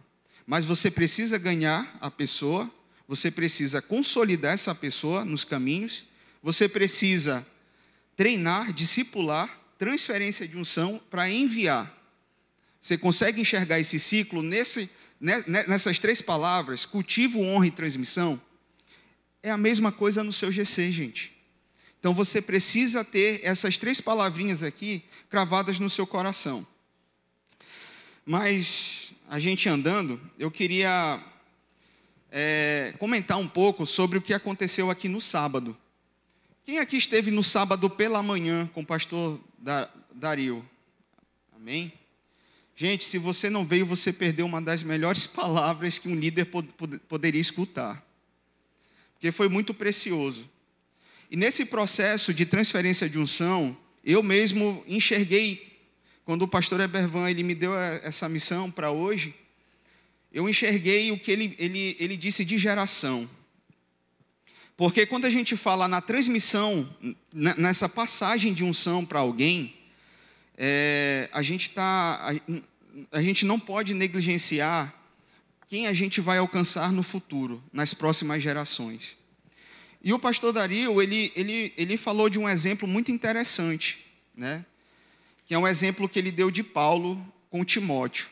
Mas 0.46 0.64
você 0.64 0.88
precisa 0.88 1.36
ganhar 1.36 1.98
a 2.00 2.08
pessoa, 2.08 2.72
você 3.08 3.28
precisa 3.28 3.82
consolidar 3.82 4.54
essa 4.54 4.72
pessoa 4.72 5.24
nos 5.24 5.42
caminhos, 5.44 6.07
você 6.42 6.68
precisa 6.68 7.46
treinar, 8.16 8.72
discipular, 8.72 9.60
transferência 9.78 10.46
de 10.46 10.56
unção 10.56 11.00
para 11.10 11.30
enviar. 11.30 11.96
Você 12.80 12.96
consegue 12.96 13.40
enxergar 13.40 13.78
esse 13.78 13.98
ciclo 13.98 14.42
nesse, 14.42 14.90
nessas 15.20 15.98
três 15.98 16.20
palavras, 16.20 16.84
cultivo, 16.84 17.40
honra 17.40 17.66
e 17.66 17.70
transmissão? 17.70 18.40
É 19.42 19.50
a 19.50 19.56
mesma 19.56 19.92
coisa 19.92 20.24
no 20.24 20.32
seu 20.32 20.50
GC, 20.50 20.90
gente. 20.90 21.32
Então 22.00 22.14
você 22.14 22.40
precisa 22.40 23.04
ter 23.04 23.40
essas 23.42 23.76
três 23.76 24.00
palavrinhas 24.00 24.62
aqui 24.62 25.04
cravadas 25.28 25.78
no 25.78 25.90
seu 25.90 26.06
coração. 26.06 26.66
Mas 28.24 29.12
a 29.28 29.38
gente 29.38 29.68
andando, 29.68 30.20
eu 30.38 30.50
queria 30.50 31.22
é, 32.30 32.94
comentar 32.98 33.38
um 33.38 33.48
pouco 33.48 33.86
sobre 33.86 34.18
o 34.18 34.22
que 34.22 34.32
aconteceu 34.32 34.90
aqui 34.90 35.08
no 35.08 35.20
sábado. 35.20 35.76
Quem 36.68 36.80
aqui 36.80 36.98
esteve 36.98 37.30
no 37.30 37.42
sábado 37.42 37.88
pela 37.88 38.22
manhã 38.22 38.66
com 38.74 38.82
o 38.82 38.84
pastor 38.84 39.40
Dario? 40.14 40.62
Amém? 41.56 41.90
Gente, 42.76 43.06
se 43.06 43.16
você 43.16 43.48
não 43.48 43.66
veio, 43.66 43.86
você 43.86 44.12
perdeu 44.12 44.44
uma 44.44 44.60
das 44.60 44.82
melhores 44.82 45.24
palavras 45.26 45.98
que 45.98 46.10
um 46.10 46.14
líder 46.14 46.44
pod 46.44 46.68
poderia 47.08 47.40
escutar. 47.40 48.06
Porque 49.14 49.32
foi 49.32 49.48
muito 49.48 49.72
precioso. 49.72 50.46
E 51.30 51.38
nesse 51.38 51.64
processo 51.64 52.34
de 52.34 52.44
transferência 52.44 53.08
de 53.08 53.18
unção, 53.18 53.74
eu 54.04 54.22
mesmo 54.22 54.84
enxerguei, 54.86 55.80
quando 56.22 56.42
o 56.42 56.48
pastor 56.48 56.80
Ebervan 56.80 57.30
ele 57.30 57.42
me 57.42 57.54
deu 57.54 57.74
essa 57.74 58.28
missão 58.28 58.70
para 58.70 58.90
hoje, 58.90 59.34
eu 60.30 60.46
enxerguei 60.46 61.12
o 61.12 61.18
que 61.18 61.30
ele, 61.30 61.56
ele, 61.58 61.96
ele 61.98 62.14
disse 62.14 62.44
de 62.44 62.58
geração. 62.58 63.26
Porque 64.78 65.04
quando 65.04 65.24
a 65.24 65.30
gente 65.30 65.56
fala 65.56 65.88
na 65.88 66.00
transmissão, 66.00 66.88
nessa 67.32 67.88
passagem 67.88 68.54
de 68.54 68.62
unção 68.62 69.04
para 69.04 69.18
alguém, 69.18 69.74
é, 70.56 71.28
a 71.32 71.42
gente 71.42 71.70
tá, 71.70 72.30
a, 73.10 73.18
a 73.18 73.20
gente 73.20 73.44
não 73.44 73.58
pode 73.58 73.92
negligenciar 73.92 74.94
quem 75.66 75.88
a 75.88 75.92
gente 75.92 76.20
vai 76.20 76.38
alcançar 76.38 76.92
no 76.92 77.02
futuro, 77.02 77.60
nas 77.72 77.92
próximas 77.92 78.40
gerações. 78.40 79.16
E 80.00 80.12
o 80.12 80.18
pastor 80.18 80.52
Dario, 80.52 81.02
ele, 81.02 81.32
ele, 81.34 81.74
ele 81.76 81.96
falou 81.96 82.30
de 82.30 82.38
um 82.38 82.48
exemplo 82.48 82.86
muito 82.86 83.10
interessante, 83.10 84.06
né? 84.32 84.64
que 85.44 85.54
é 85.54 85.58
um 85.58 85.66
exemplo 85.66 86.08
que 86.08 86.20
ele 86.20 86.30
deu 86.30 86.52
de 86.52 86.62
Paulo 86.62 87.20
com 87.50 87.64
Timóteo. 87.64 88.28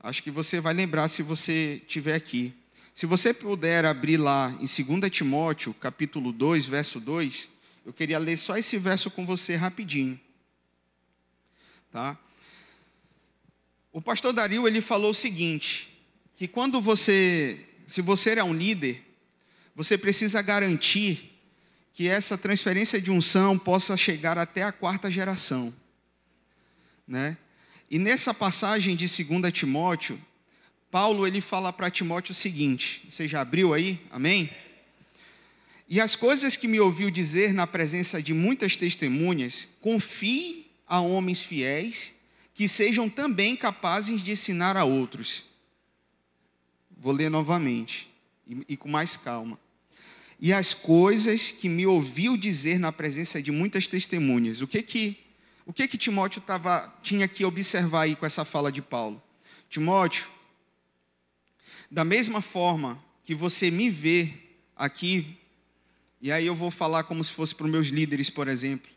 Acho 0.00 0.22
que 0.22 0.30
você 0.30 0.60
vai 0.60 0.74
lembrar 0.74 1.08
se 1.08 1.22
você 1.22 1.80
estiver 1.82 2.14
aqui. 2.14 2.52
Se 2.96 3.04
você 3.04 3.34
puder 3.34 3.84
abrir 3.84 4.16
lá 4.16 4.56
em 4.58 4.64
2 4.64 5.10
Timóteo, 5.10 5.74
capítulo 5.74 6.32
2, 6.32 6.64
verso 6.64 6.98
2, 6.98 7.50
eu 7.84 7.92
queria 7.92 8.18
ler 8.18 8.38
só 8.38 8.56
esse 8.56 8.78
verso 8.78 9.10
com 9.10 9.26
você 9.26 9.54
rapidinho. 9.54 10.18
Tá? 11.92 12.18
O 13.92 14.00
pastor 14.00 14.32
Dario, 14.32 14.66
ele 14.66 14.80
falou 14.80 15.10
o 15.10 15.14
seguinte, 15.14 15.94
que 16.36 16.48
quando 16.48 16.80
você, 16.80 17.68
se 17.86 18.00
você 18.00 18.30
é 18.30 18.42
um 18.42 18.54
líder, 18.54 19.04
você 19.74 19.98
precisa 19.98 20.40
garantir 20.40 21.38
que 21.92 22.08
essa 22.08 22.38
transferência 22.38 22.98
de 22.98 23.10
unção 23.10 23.58
possa 23.58 23.94
chegar 23.94 24.38
até 24.38 24.62
a 24.62 24.72
quarta 24.72 25.10
geração. 25.10 25.70
Né? 27.06 27.36
E 27.90 27.98
nessa 27.98 28.32
passagem 28.32 28.96
de 28.96 29.06
2 29.06 29.52
Timóteo, 29.52 30.18
Paulo 30.96 31.26
ele 31.26 31.42
fala 31.42 31.74
para 31.74 31.90
Timóteo 31.90 32.32
o 32.32 32.34
seguinte: 32.34 33.02
você 33.06 33.28
já 33.28 33.42
abriu 33.42 33.74
aí? 33.74 34.00
Amém? 34.10 34.48
E 35.86 36.00
as 36.00 36.16
coisas 36.16 36.56
que 36.56 36.66
me 36.66 36.80
ouviu 36.80 37.10
dizer 37.10 37.52
na 37.52 37.66
presença 37.66 38.22
de 38.22 38.32
muitas 38.32 38.76
testemunhas, 38.76 39.68
confie 39.82 40.66
a 40.86 40.98
homens 41.00 41.42
fiéis 41.42 42.14
que 42.54 42.66
sejam 42.66 43.10
também 43.10 43.54
capazes 43.54 44.22
de 44.22 44.30
ensinar 44.30 44.74
a 44.74 44.84
outros. 44.84 45.44
Vou 46.96 47.12
ler 47.12 47.28
novamente 47.28 48.08
e, 48.48 48.64
e 48.66 48.74
com 48.78 48.88
mais 48.88 49.18
calma. 49.18 49.60
E 50.40 50.50
as 50.50 50.72
coisas 50.72 51.50
que 51.50 51.68
me 51.68 51.86
ouviu 51.86 52.38
dizer 52.38 52.78
na 52.78 52.90
presença 52.90 53.42
de 53.42 53.52
muitas 53.52 53.86
testemunhas. 53.86 54.62
O 54.62 54.66
que 54.66 54.80
que 54.80 55.18
o 55.66 55.74
que 55.74 55.86
que 55.86 55.98
Timóteo 55.98 56.40
tava, 56.40 56.90
tinha 57.02 57.28
que 57.28 57.44
observar 57.44 58.04
aí 58.04 58.16
com 58.16 58.24
essa 58.24 58.46
fala 58.46 58.72
de 58.72 58.80
Paulo? 58.80 59.22
Timóteo, 59.68 60.30
da 61.90 62.04
mesma 62.04 62.40
forma 62.40 63.02
que 63.24 63.34
você 63.34 63.70
me 63.70 63.90
vê 63.90 64.32
aqui, 64.74 65.38
e 66.20 66.32
aí 66.32 66.46
eu 66.46 66.54
vou 66.54 66.70
falar 66.70 67.04
como 67.04 67.22
se 67.22 67.32
fosse 67.32 67.54
para 67.54 67.66
os 67.66 67.70
meus 67.70 67.88
líderes, 67.88 68.30
por 68.30 68.48
exemplo. 68.48 68.90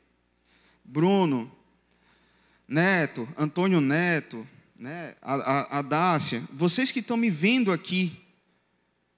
Bruno, 0.83 1.51
Neto, 2.67 3.27
Antônio 3.37 3.81
Neto, 3.81 4.47
né, 4.77 5.15
a, 5.21 5.35
a, 5.35 5.79
a 5.79 5.81
Dácia, 5.81 6.43
vocês 6.53 6.91
que 6.91 6.99
estão 6.99 7.17
me 7.17 7.29
vendo 7.29 7.71
aqui, 7.71 8.19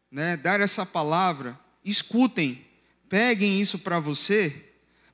né, 0.09 0.35
dar 0.35 0.59
essa 0.59 0.85
palavra, 0.85 1.59
escutem, 1.85 2.65
peguem 3.07 3.61
isso 3.61 3.77
para 3.79 3.99
você 3.99 4.71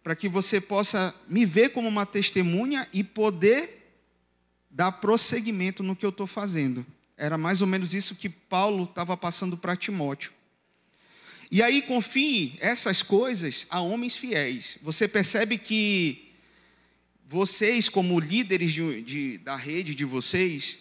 para 0.08 0.16
que 0.16 0.30
você 0.30 0.62
possa 0.62 1.14
me 1.28 1.46
ver 1.46 1.72
como 1.74 1.86
uma 1.86 2.06
testemunha 2.06 2.88
e 2.94 3.04
poder 3.04 3.92
dar 4.72 4.90
prosseguimento 4.90 5.84
no 5.84 5.98
que 5.98 6.06
eu 6.06 6.12
estou 6.12 6.26
fazendo. 6.26 6.86
Era 7.18 7.38
mais 7.38 7.62
ou 7.62 7.68
menos 7.68 7.94
isso 7.94 8.16
que 8.16 8.30
Paulo 8.30 8.84
estava 8.84 9.18
passando 9.18 9.58
para 9.58 9.76
Timóteo. 9.76 10.32
E 11.50 11.64
aí 11.64 11.82
confie 11.82 12.56
essas 12.60 13.02
coisas 13.02 13.66
a 13.70 13.82
homens 13.82 14.16
fiéis. 14.16 14.78
Você 14.82 15.08
percebe 15.08 15.58
que 15.58 16.32
vocês, 17.28 17.90
como 17.90 18.20
líderes 18.20 18.72
de, 18.72 19.02
de, 19.02 19.38
da 19.40 19.56
rede 19.56 19.96
de 19.96 20.06
vocês, 20.06 20.78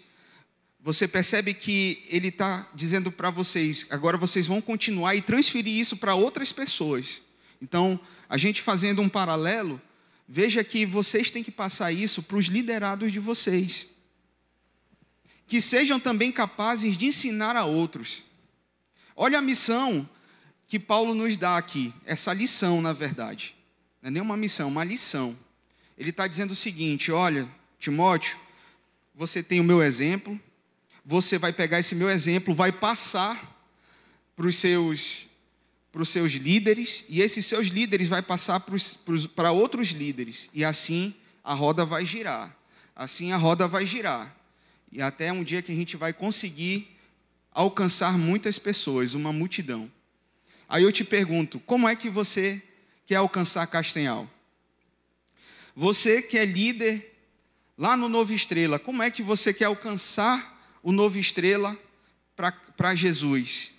você 0.80 1.08
percebe 1.08 1.54
que 1.54 2.04
ele 2.08 2.28
está 2.28 2.68
dizendo 2.74 3.10
para 3.10 3.30
vocês, 3.30 3.86
agora 3.90 4.16
vocês 4.16 4.46
vão 4.46 4.60
continuar 4.60 5.16
e 5.16 5.20
transferir 5.20 5.72
isso 5.72 5.96
para 5.96 6.14
outras 6.14 6.52
pessoas. 6.52 7.20
Então, 7.60 7.98
a 8.28 8.36
gente 8.36 8.62
fazendo 8.62 9.02
um 9.02 9.08
paralelo, 9.08 9.80
veja 10.28 10.62
que 10.62 10.86
vocês 10.86 11.30
têm 11.30 11.42
que 11.42 11.50
passar 11.50 11.90
isso 11.90 12.22
para 12.22 12.36
os 12.36 12.46
liderados 12.46 13.10
de 13.10 13.18
vocês. 13.18 13.88
Que 15.46 15.60
sejam 15.60 16.00
também 16.00 16.32
capazes 16.32 16.96
de 16.96 17.06
ensinar 17.06 17.56
a 17.56 17.64
outros. 17.64 18.22
Olha 19.14 19.38
a 19.38 19.42
missão 19.42 20.08
que 20.66 20.78
Paulo 20.78 21.14
nos 21.14 21.36
dá 21.36 21.56
aqui, 21.56 21.94
essa 22.04 22.32
lição, 22.32 22.82
na 22.82 22.92
verdade. 22.92 23.54
Não 24.02 24.08
é 24.08 24.10
nenhuma 24.10 24.36
missão, 24.36 24.68
uma 24.68 24.84
lição. 24.84 25.36
Ele 25.96 26.10
está 26.10 26.26
dizendo 26.26 26.50
o 26.50 26.56
seguinte: 26.56 27.10
olha, 27.12 27.48
Timóteo, 27.78 28.38
você 29.14 29.42
tem 29.42 29.60
o 29.60 29.64
meu 29.64 29.82
exemplo, 29.82 30.38
você 31.04 31.38
vai 31.38 31.52
pegar 31.52 31.78
esse 31.78 31.94
meu 31.94 32.10
exemplo, 32.10 32.54
vai 32.54 32.72
passar 32.72 33.56
para 34.34 34.46
os 34.46 34.56
seus 34.56 35.26
para 35.92 36.02
os 36.02 36.10
seus 36.10 36.32
líderes, 36.32 37.04
e 37.08 37.22
esses 37.22 37.46
seus 37.46 37.68
líderes 37.68 38.06
vai 38.06 38.20
passar 38.20 38.60
para 39.34 39.50
outros 39.50 39.88
líderes, 39.88 40.50
e 40.52 40.62
assim 40.62 41.14
a 41.42 41.54
roda 41.54 41.86
vai 41.86 42.04
girar. 42.04 42.54
Assim 42.94 43.32
a 43.32 43.38
roda 43.38 43.66
vai 43.66 43.86
girar. 43.86 44.36
E 44.90 45.02
até 45.02 45.32
um 45.32 45.44
dia 45.44 45.62
que 45.62 45.72
a 45.72 45.74
gente 45.74 45.96
vai 45.96 46.12
conseguir 46.12 46.96
alcançar 47.50 48.16
muitas 48.18 48.58
pessoas, 48.58 49.14
uma 49.14 49.32
multidão. 49.32 49.90
Aí 50.68 50.82
eu 50.82 50.92
te 50.92 51.04
pergunto, 51.04 51.58
como 51.60 51.88
é 51.88 51.94
que 51.96 52.10
você 52.10 52.62
quer 53.06 53.16
alcançar 53.16 53.66
Castanhal? 53.66 54.28
Você 55.74 56.22
que 56.22 56.38
é 56.38 56.44
líder 56.44 57.14
lá 57.76 57.96
no 57.96 58.08
Novo 58.08 58.32
Estrela, 58.32 58.78
como 58.78 59.02
é 59.02 59.10
que 59.10 59.22
você 59.22 59.52
quer 59.52 59.66
alcançar 59.66 60.78
o 60.82 60.92
Novo 60.92 61.18
Estrela 61.18 61.78
para 62.76 62.94
Jesus? 62.94 63.76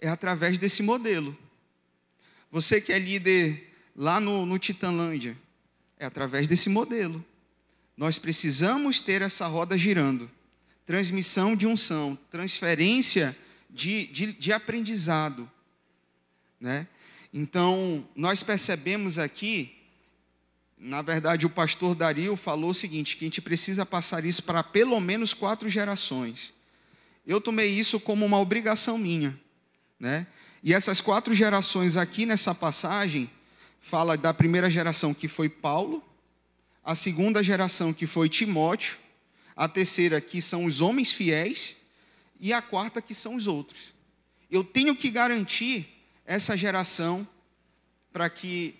é 0.00 0.08
através 0.08 0.58
desse 0.58 0.82
modelo. 0.82 1.36
Você 2.50 2.80
que 2.80 2.92
é 2.92 2.98
líder 2.98 3.72
lá 3.94 4.18
no, 4.18 4.46
no 4.46 4.58
Titanlândia, 4.58 5.36
é 5.98 6.06
através 6.06 6.48
desse 6.48 6.68
modelo. 6.68 7.24
Nós 8.00 8.18
precisamos 8.18 8.98
ter 8.98 9.20
essa 9.20 9.46
roda 9.46 9.76
girando. 9.76 10.30
Transmissão 10.86 11.54
de 11.54 11.66
unção, 11.66 12.18
transferência 12.30 13.36
de, 13.68 14.06
de, 14.06 14.32
de 14.32 14.54
aprendizado. 14.54 15.46
Né? 16.58 16.86
Então, 17.30 18.08
nós 18.16 18.42
percebemos 18.42 19.18
aqui, 19.18 19.76
na 20.78 21.02
verdade, 21.02 21.44
o 21.44 21.50
pastor 21.50 21.94
Dario 21.94 22.36
falou 22.36 22.70
o 22.70 22.74
seguinte: 22.74 23.18
que 23.18 23.24
a 23.26 23.28
gente 23.28 23.42
precisa 23.42 23.84
passar 23.84 24.24
isso 24.24 24.44
para 24.44 24.62
pelo 24.62 24.98
menos 24.98 25.34
quatro 25.34 25.68
gerações. 25.68 26.54
Eu 27.26 27.38
tomei 27.38 27.68
isso 27.68 28.00
como 28.00 28.24
uma 28.24 28.40
obrigação 28.40 28.96
minha. 28.96 29.38
Né? 29.98 30.26
E 30.64 30.72
essas 30.72 31.02
quatro 31.02 31.34
gerações 31.34 31.98
aqui 31.98 32.24
nessa 32.24 32.54
passagem 32.54 33.30
fala 33.78 34.16
da 34.16 34.32
primeira 34.32 34.70
geração 34.70 35.12
que 35.12 35.28
foi 35.28 35.50
Paulo, 35.50 36.02
a 36.84 36.94
segunda 36.94 37.42
geração 37.42 37.92
que 37.92 38.06
foi 38.06 38.28
Timóteo, 38.28 38.98
a 39.54 39.68
terceira 39.68 40.20
que 40.20 40.40
são 40.40 40.64
os 40.64 40.80
homens 40.80 41.12
fiéis 41.12 41.76
e 42.38 42.52
a 42.52 42.62
quarta 42.62 43.02
que 43.02 43.14
são 43.14 43.36
os 43.36 43.46
outros. 43.46 43.92
Eu 44.50 44.64
tenho 44.64 44.96
que 44.96 45.10
garantir 45.10 45.88
essa 46.24 46.56
geração 46.56 47.26
para 48.12 48.28
que 48.30 48.74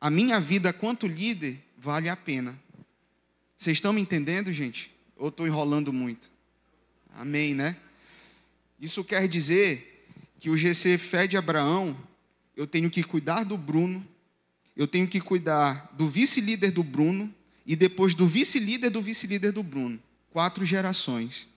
a 0.00 0.10
minha 0.10 0.40
vida 0.40 0.72
quanto 0.72 1.06
líder 1.06 1.58
vale 1.76 2.08
a 2.08 2.16
pena. 2.16 2.58
Vocês 3.56 3.76
estão 3.76 3.92
me 3.92 4.00
entendendo, 4.00 4.52
gente? 4.52 4.94
Ou 5.16 5.28
estou 5.28 5.46
enrolando 5.46 5.92
muito? 5.92 6.30
Amém, 7.14 7.52
né? 7.52 7.76
Isso 8.80 9.02
quer 9.02 9.26
dizer 9.26 10.06
que 10.38 10.48
o 10.48 10.56
GC 10.56 10.98
Fé 10.98 11.26
de 11.26 11.36
Abraão, 11.36 11.98
eu 12.56 12.66
tenho 12.66 12.88
que 12.88 13.02
cuidar 13.02 13.44
do 13.44 13.58
Bruno, 13.58 14.06
eu 14.78 14.86
tenho 14.86 15.08
que 15.08 15.20
cuidar 15.20 15.92
do 15.94 16.08
vice-líder 16.08 16.70
do 16.70 16.84
Bruno 16.84 17.34
e 17.66 17.74
depois 17.74 18.14
do 18.14 18.28
vice-líder 18.28 18.90
do 18.90 19.02
vice-líder 19.02 19.50
do 19.50 19.60
Bruno. 19.60 20.00
Quatro 20.30 20.64
gerações. 20.64 21.48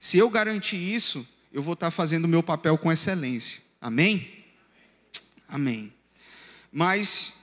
Se 0.00 0.18
eu 0.18 0.28
garantir 0.28 0.76
isso, 0.76 1.24
eu 1.52 1.62
vou 1.62 1.74
estar 1.74 1.92
fazendo 1.92 2.24
o 2.24 2.28
meu 2.28 2.42
papel 2.42 2.76
com 2.76 2.90
excelência. 2.90 3.62
Amém? 3.80 4.44
Amém. 5.48 5.92
Mas, 6.72 7.34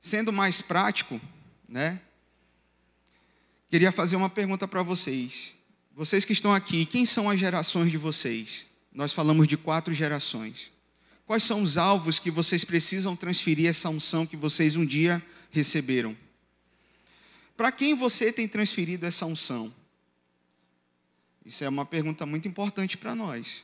sendo 0.00 0.32
mais 0.32 0.60
prático, 0.60 1.20
né? 1.68 2.00
Queria 3.70 3.92
fazer 3.92 4.16
uma 4.16 4.28
pergunta 4.28 4.66
para 4.66 4.82
vocês. 4.82 5.54
Vocês 5.94 6.24
que 6.24 6.32
estão 6.32 6.52
aqui, 6.52 6.84
quem 6.84 7.06
são 7.06 7.30
as 7.30 7.38
gerações 7.38 7.92
de 7.92 7.98
vocês? 7.98 8.66
Nós 8.92 9.12
falamos 9.12 9.46
de 9.46 9.56
quatro 9.56 9.94
gerações. 9.94 10.72
Quais 11.28 11.42
são 11.42 11.62
os 11.62 11.76
alvos 11.76 12.18
que 12.18 12.30
vocês 12.30 12.64
precisam 12.64 13.14
transferir 13.14 13.68
essa 13.68 13.90
unção 13.90 14.26
que 14.26 14.34
vocês 14.34 14.76
um 14.76 14.86
dia 14.86 15.22
receberam? 15.50 16.16
Para 17.54 17.70
quem 17.70 17.94
você 17.94 18.32
tem 18.32 18.48
transferido 18.48 19.04
essa 19.04 19.26
unção? 19.26 19.70
Isso 21.44 21.62
é 21.62 21.68
uma 21.68 21.84
pergunta 21.84 22.24
muito 22.24 22.48
importante 22.48 22.96
para 22.96 23.14
nós. 23.14 23.62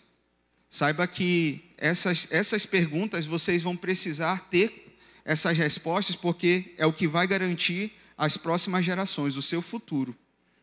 Saiba 0.69 1.07
que 1.07 1.65
essas, 1.79 2.29
essas 2.31 2.67
perguntas 2.67 3.25
vocês 3.25 3.63
vão 3.63 3.75
precisar 3.75 4.47
ter 4.51 4.99
essas 5.25 5.57
respostas, 5.57 6.15
porque 6.15 6.75
é 6.77 6.85
o 6.85 6.93
que 6.93 7.09
vai 7.09 7.27
garantir 7.27 7.95
as 8.15 8.37
próximas 8.37 8.85
gerações, 8.85 9.37
o 9.37 9.43
seu 9.43 9.63
futuro, 9.63 10.15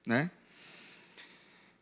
né? 0.06 0.30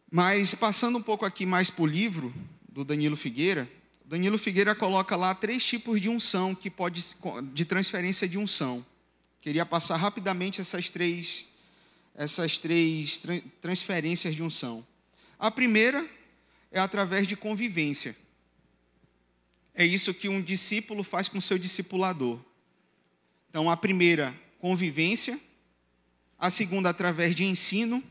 Mas 0.10 0.56
passando 0.56 0.98
um 0.98 1.04
pouco 1.04 1.26
aqui 1.26 1.46
mais 1.46 1.70
para 1.70 1.84
o 1.84 1.86
livro 1.86 2.34
do 2.70 2.86
Danilo 2.86 3.18
Figueira, 3.18 3.70
Danilo 4.10 4.40
Figueira 4.40 4.74
coloca 4.74 5.16
lá 5.16 5.36
três 5.36 5.64
tipos 5.64 6.02
de 6.02 6.10
unção 6.10 6.56
que 6.56 6.68
pode 6.68 7.16
de 7.54 7.64
transferência 7.64 8.28
de 8.28 8.40
unção. 8.40 8.84
Queria 9.40 9.64
passar 9.68 9.98
rapidamente 9.98 10.60
essas 10.60 10.90
três 10.90 11.46
essas 12.16 12.58
três 12.58 13.22
transferências 13.62 14.34
de 14.34 14.42
unção. 14.42 14.84
A 15.38 15.52
primeira 15.52 16.10
é 16.72 16.80
através 16.80 17.28
de 17.28 17.36
convivência. 17.36 18.18
É 19.76 19.86
isso 19.86 20.12
que 20.12 20.28
um 20.28 20.42
discípulo 20.42 21.04
faz 21.04 21.30
com 21.30 21.40
seu 21.40 21.60
discipulador. 21.60 22.40
Então, 23.48 23.70
a 23.70 23.78
primeira, 23.78 24.36
convivência 24.58 25.40
a 26.40 26.50
segunda 26.50 26.90
através 26.90 27.36
de 27.36 27.44
ensino 27.44 28.04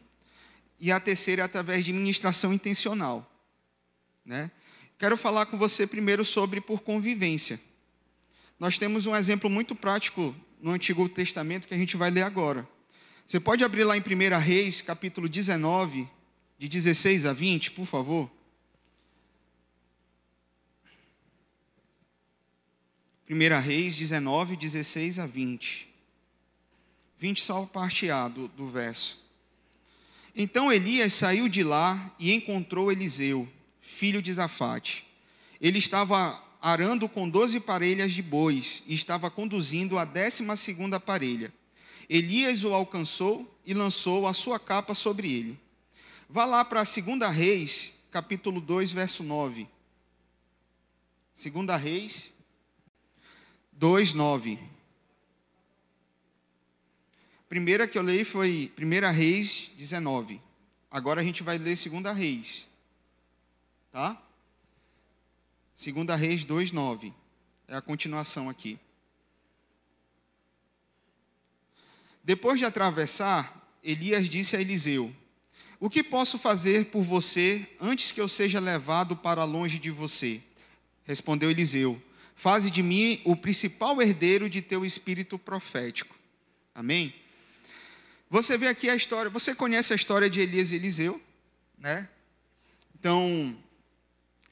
e 0.78 0.92
a 0.92 1.00
terceira 1.00 1.44
através 1.44 1.84
de 1.84 1.92
ministração 1.92 2.54
intencional. 2.54 3.28
Né? 4.24 4.48
Quero 4.98 5.16
falar 5.16 5.46
com 5.46 5.56
você 5.56 5.86
primeiro 5.86 6.24
sobre 6.24 6.60
por 6.60 6.80
convivência. 6.80 7.60
Nós 8.58 8.78
temos 8.78 9.06
um 9.06 9.14
exemplo 9.14 9.48
muito 9.48 9.74
prático 9.74 10.34
no 10.60 10.72
Antigo 10.72 11.08
Testamento 11.08 11.68
que 11.68 11.74
a 11.74 11.78
gente 11.78 11.96
vai 11.96 12.10
ler 12.10 12.22
agora. 12.22 12.68
Você 13.24 13.38
pode 13.38 13.62
abrir 13.62 13.84
lá 13.84 13.96
em 13.96 14.00
1 14.00 14.38
Reis, 14.40 14.82
capítulo 14.82 15.28
19, 15.28 16.08
de 16.58 16.66
16 16.66 17.26
a 17.26 17.32
20, 17.32 17.70
por 17.70 17.86
favor? 17.86 18.28
1 23.30 23.60
Reis 23.60 23.96
19, 23.96 24.56
16 24.56 25.20
a 25.20 25.26
20. 25.26 25.88
20 27.18 27.42
só 27.42 27.66
parte 27.66 28.10
A 28.10 28.26
do, 28.26 28.48
do 28.48 28.66
verso. 28.66 29.22
Então 30.34 30.72
Elias 30.72 31.12
saiu 31.12 31.48
de 31.48 31.62
lá 31.62 32.14
e 32.18 32.32
encontrou 32.32 32.90
Eliseu, 32.90 33.48
filho 33.88 34.20
de 34.20 34.32
Zafate. 34.32 35.06
Ele 35.60 35.78
estava 35.78 36.42
arando 36.60 37.08
com 37.08 37.28
doze 37.28 37.58
parelhas 37.58 38.12
de 38.12 38.22
bois 38.22 38.82
e 38.86 38.94
estava 38.94 39.30
conduzindo 39.30 39.98
a 39.98 40.04
décima 40.04 40.56
segunda 40.56 41.00
parelha. 41.00 41.52
Elias 42.08 42.64
o 42.64 42.74
alcançou 42.74 43.58
e 43.64 43.72
lançou 43.72 44.26
a 44.26 44.34
sua 44.34 44.58
capa 44.58 44.94
sobre 44.94 45.32
ele. 45.32 45.58
Vá 46.28 46.44
lá 46.44 46.64
para 46.64 46.82
a 46.82 46.84
segunda 46.84 47.30
Reis, 47.30 47.92
capítulo 48.10 48.60
2, 48.60 48.92
verso 48.92 49.22
9. 49.22 49.66
Segunda 51.34 51.76
Reis 51.76 52.30
2, 53.72 54.12
9 54.12 54.58
primeira 57.48 57.88
que 57.88 57.98
eu 57.98 58.02
li 58.02 58.24
foi 58.24 58.70
1 58.78 59.10
Reis 59.10 59.70
19. 59.78 60.38
Agora 60.90 61.22
a 61.22 61.24
gente 61.24 61.42
vai 61.42 61.56
ler 61.56 61.76
2 61.76 62.14
Reis. 62.14 62.67
Tá? 63.90 64.20
2 65.76 66.20
Reis 66.20 66.44
2, 66.44 66.72
9. 66.72 67.14
É 67.66 67.76
a 67.76 67.80
continuação 67.80 68.48
aqui. 68.48 68.78
Depois 72.24 72.58
de 72.58 72.64
atravessar, 72.64 73.70
Elias 73.82 74.28
disse 74.28 74.56
a 74.56 74.60
Eliseu: 74.60 75.14
O 75.80 75.88
que 75.88 76.02
posso 76.02 76.38
fazer 76.38 76.86
por 76.86 77.02
você 77.02 77.66
antes 77.80 78.12
que 78.12 78.20
eu 78.20 78.28
seja 78.28 78.60
levado 78.60 79.16
para 79.16 79.44
longe 79.44 79.78
de 79.78 79.90
você? 79.90 80.42
Respondeu 81.04 81.50
Eliseu: 81.50 82.02
Faze 82.34 82.70
de 82.70 82.82
mim 82.82 83.20
o 83.24 83.34
principal 83.34 84.02
herdeiro 84.02 84.50
de 84.50 84.60
teu 84.60 84.84
espírito 84.84 85.38
profético. 85.38 86.14
Amém? 86.74 87.14
Você 88.30 88.58
vê 88.58 88.68
aqui 88.68 88.90
a 88.90 88.94
história, 88.94 89.30
você 89.30 89.54
conhece 89.54 89.92
a 89.92 89.96
história 89.96 90.28
de 90.28 90.40
Elias 90.40 90.70
e 90.70 90.74
Eliseu, 90.76 91.20
né? 91.78 92.08
Então, 92.94 93.56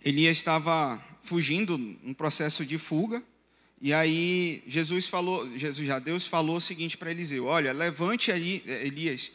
Elias 0.07 0.37
estava 0.37 1.05
fugindo, 1.21 1.75
um 1.75 2.15
processo 2.15 2.65
de 2.65 2.79
fuga, 2.79 3.21
e 3.81 3.93
aí 3.93 4.63
Jesus 4.65 5.09
falou, 5.09 5.51
Jesus 5.59 5.85
já 5.85 5.99
Deus 5.99 6.29
falou 6.29 6.59
o 6.59 6.61
seguinte 6.61 6.97
para 6.97 7.11
Eliseu: 7.11 7.47
Olha, 7.47 7.73
levante 7.73 8.31
ali, 8.31 8.63
eh, 8.69 8.87
Elias, 8.87 9.33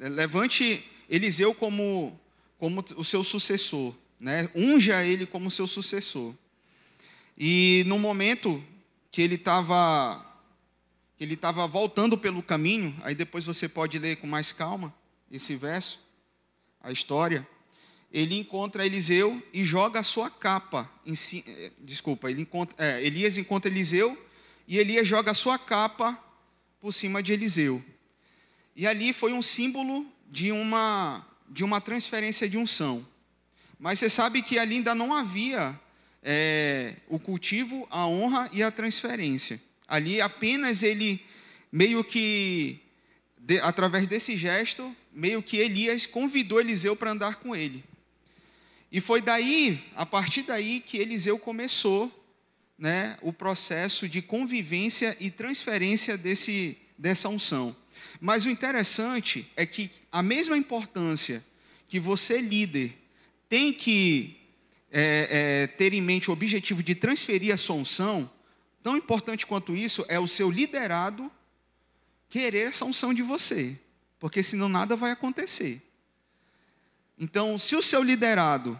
eh, 0.00 0.08
levante 0.08 0.82
Eliseu 1.10 1.54
como 1.54 2.18
como 2.56 2.82
o 2.96 3.04
seu 3.04 3.22
sucessor, 3.22 3.94
né? 4.18 4.48
Unja 4.54 5.04
ele 5.04 5.26
como 5.26 5.50
seu 5.50 5.66
sucessor. 5.66 6.34
E 7.36 7.84
no 7.86 7.98
momento 7.98 8.64
que 9.12 9.20
ele 9.20 9.34
estava 9.34 10.24
ele 11.20 11.34
estava 11.34 11.66
voltando 11.66 12.16
pelo 12.16 12.42
caminho, 12.42 12.96
aí 13.02 13.14
depois 13.14 13.44
você 13.44 13.68
pode 13.68 13.98
ler 13.98 14.16
com 14.16 14.26
mais 14.26 14.52
calma 14.52 14.94
esse 15.30 15.54
verso, 15.54 16.00
a 16.80 16.90
história. 16.90 17.46
Ele 18.14 18.38
encontra 18.38 18.86
Eliseu 18.86 19.42
e 19.52 19.64
joga 19.64 19.98
a 19.98 20.04
sua 20.04 20.30
capa 20.30 20.88
em 21.04 21.14
eh, 21.44 21.72
desculpa, 21.80 22.30
ele 22.30 22.42
encontra, 22.42 22.76
é, 22.78 23.04
Elias 23.04 23.36
encontra 23.36 23.68
Eliseu 23.68 24.16
e 24.68 24.78
Elias 24.78 25.08
joga 25.08 25.32
a 25.32 25.34
sua 25.34 25.58
capa 25.58 26.16
por 26.80 26.94
cima 26.94 27.20
de 27.20 27.32
Eliseu. 27.32 27.84
E 28.76 28.86
ali 28.86 29.12
foi 29.12 29.32
um 29.32 29.42
símbolo 29.42 30.06
de 30.30 30.52
uma 30.52 31.26
de 31.48 31.64
uma 31.64 31.80
transferência 31.80 32.48
de 32.48 32.56
unção. 32.56 33.04
Mas 33.80 33.98
você 33.98 34.08
sabe 34.08 34.42
que 34.42 34.60
ali 34.60 34.76
ainda 34.76 34.94
não 34.94 35.12
havia 35.12 35.78
é, 36.22 36.94
o 37.08 37.18
cultivo, 37.18 37.84
a 37.90 38.06
honra 38.06 38.48
e 38.52 38.62
a 38.62 38.70
transferência. 38.70 39.60
Ali 39.88 40.20
apenas 40.20 40.84
ele, 40.84 41.20
meio 41.70 42.04
que, 42.04 42.80
de, 43.36 43.58
através 43.58 44.06
desse 44.06 44.36
gesto, 44.36 44.94
meio 45.12 45.42
que 45.42 45.56
Elias 45.56 46.06
convidou 46.06 46.60
Eliseu 46.60 46.94
para 46.94 47.10
andar 47.10 47.36
com 47.36 47.54
ele. 47.54 47.84
E 48.94 49.00
foi 49.00 49.20
daí, 49.20 49.84
a 49.96 50.06
partir 50.06 50.44
daí, 50.44 50.78
que 50.78 50.98
Eliseu 50.98 51.36
começou 51.36 52.08
né, 52.78 53.18
o 53.20 53.32
processo 53.32 54.08
de 54.08 54.22
convivência 54.22 55.16
e 55.18 55.30
transferência 55.30 56.16
desse, 56.16 56.78
dessa 56.96 57.28
unção. 57.28 57.74
Mas 58.20 58.44
o 58.44 58.48
interessante 58.48 59.50
é 59.56 59.66
que 59.66 59.90
a 60.12 60.22
mesma 60.22 60.56
importância 60.56 61.44
que 61.88 61.98
você, 61.98 62.40
líder, 62.40 62.96
tem 63.48 63.72
que 63.72 64.36
é, 64.92 65.64
é, 65.64 65.66
ter 65.66 65.92
em 65.92 66.00
mente 66.00 66.30
o 66.30 66.32
objetivo 66.32 66.80
de 66.80 66.94
transferir 66.94 67.52
a 67.52 67.56
sua 67.56 67.74
unção, 67.74 68.30
Tão 68.84 68.98
importante 68.98 69.46
quanto 69.46 69.74
isso 69.74 70.04
é 70.08 70.20
o 70.20 70.28
seu 70.28 70.50
liderado 70.50 71.32
querer 72.28 72.68
essa 72.68 72.84
unção 72.84 73.14
de 73.14 73.22
você, 73.22 73.80
porque 74.20 74.42
senão 74.42 74.68
nada 74.68 74.94
vai 74.94 75.10
acontecer. 75.10 75.80
Então, 77.18 77.56
se 77.58 77.76
o 77.76 77.82
seu 77.82 78.02
liderado, 78.02 78.78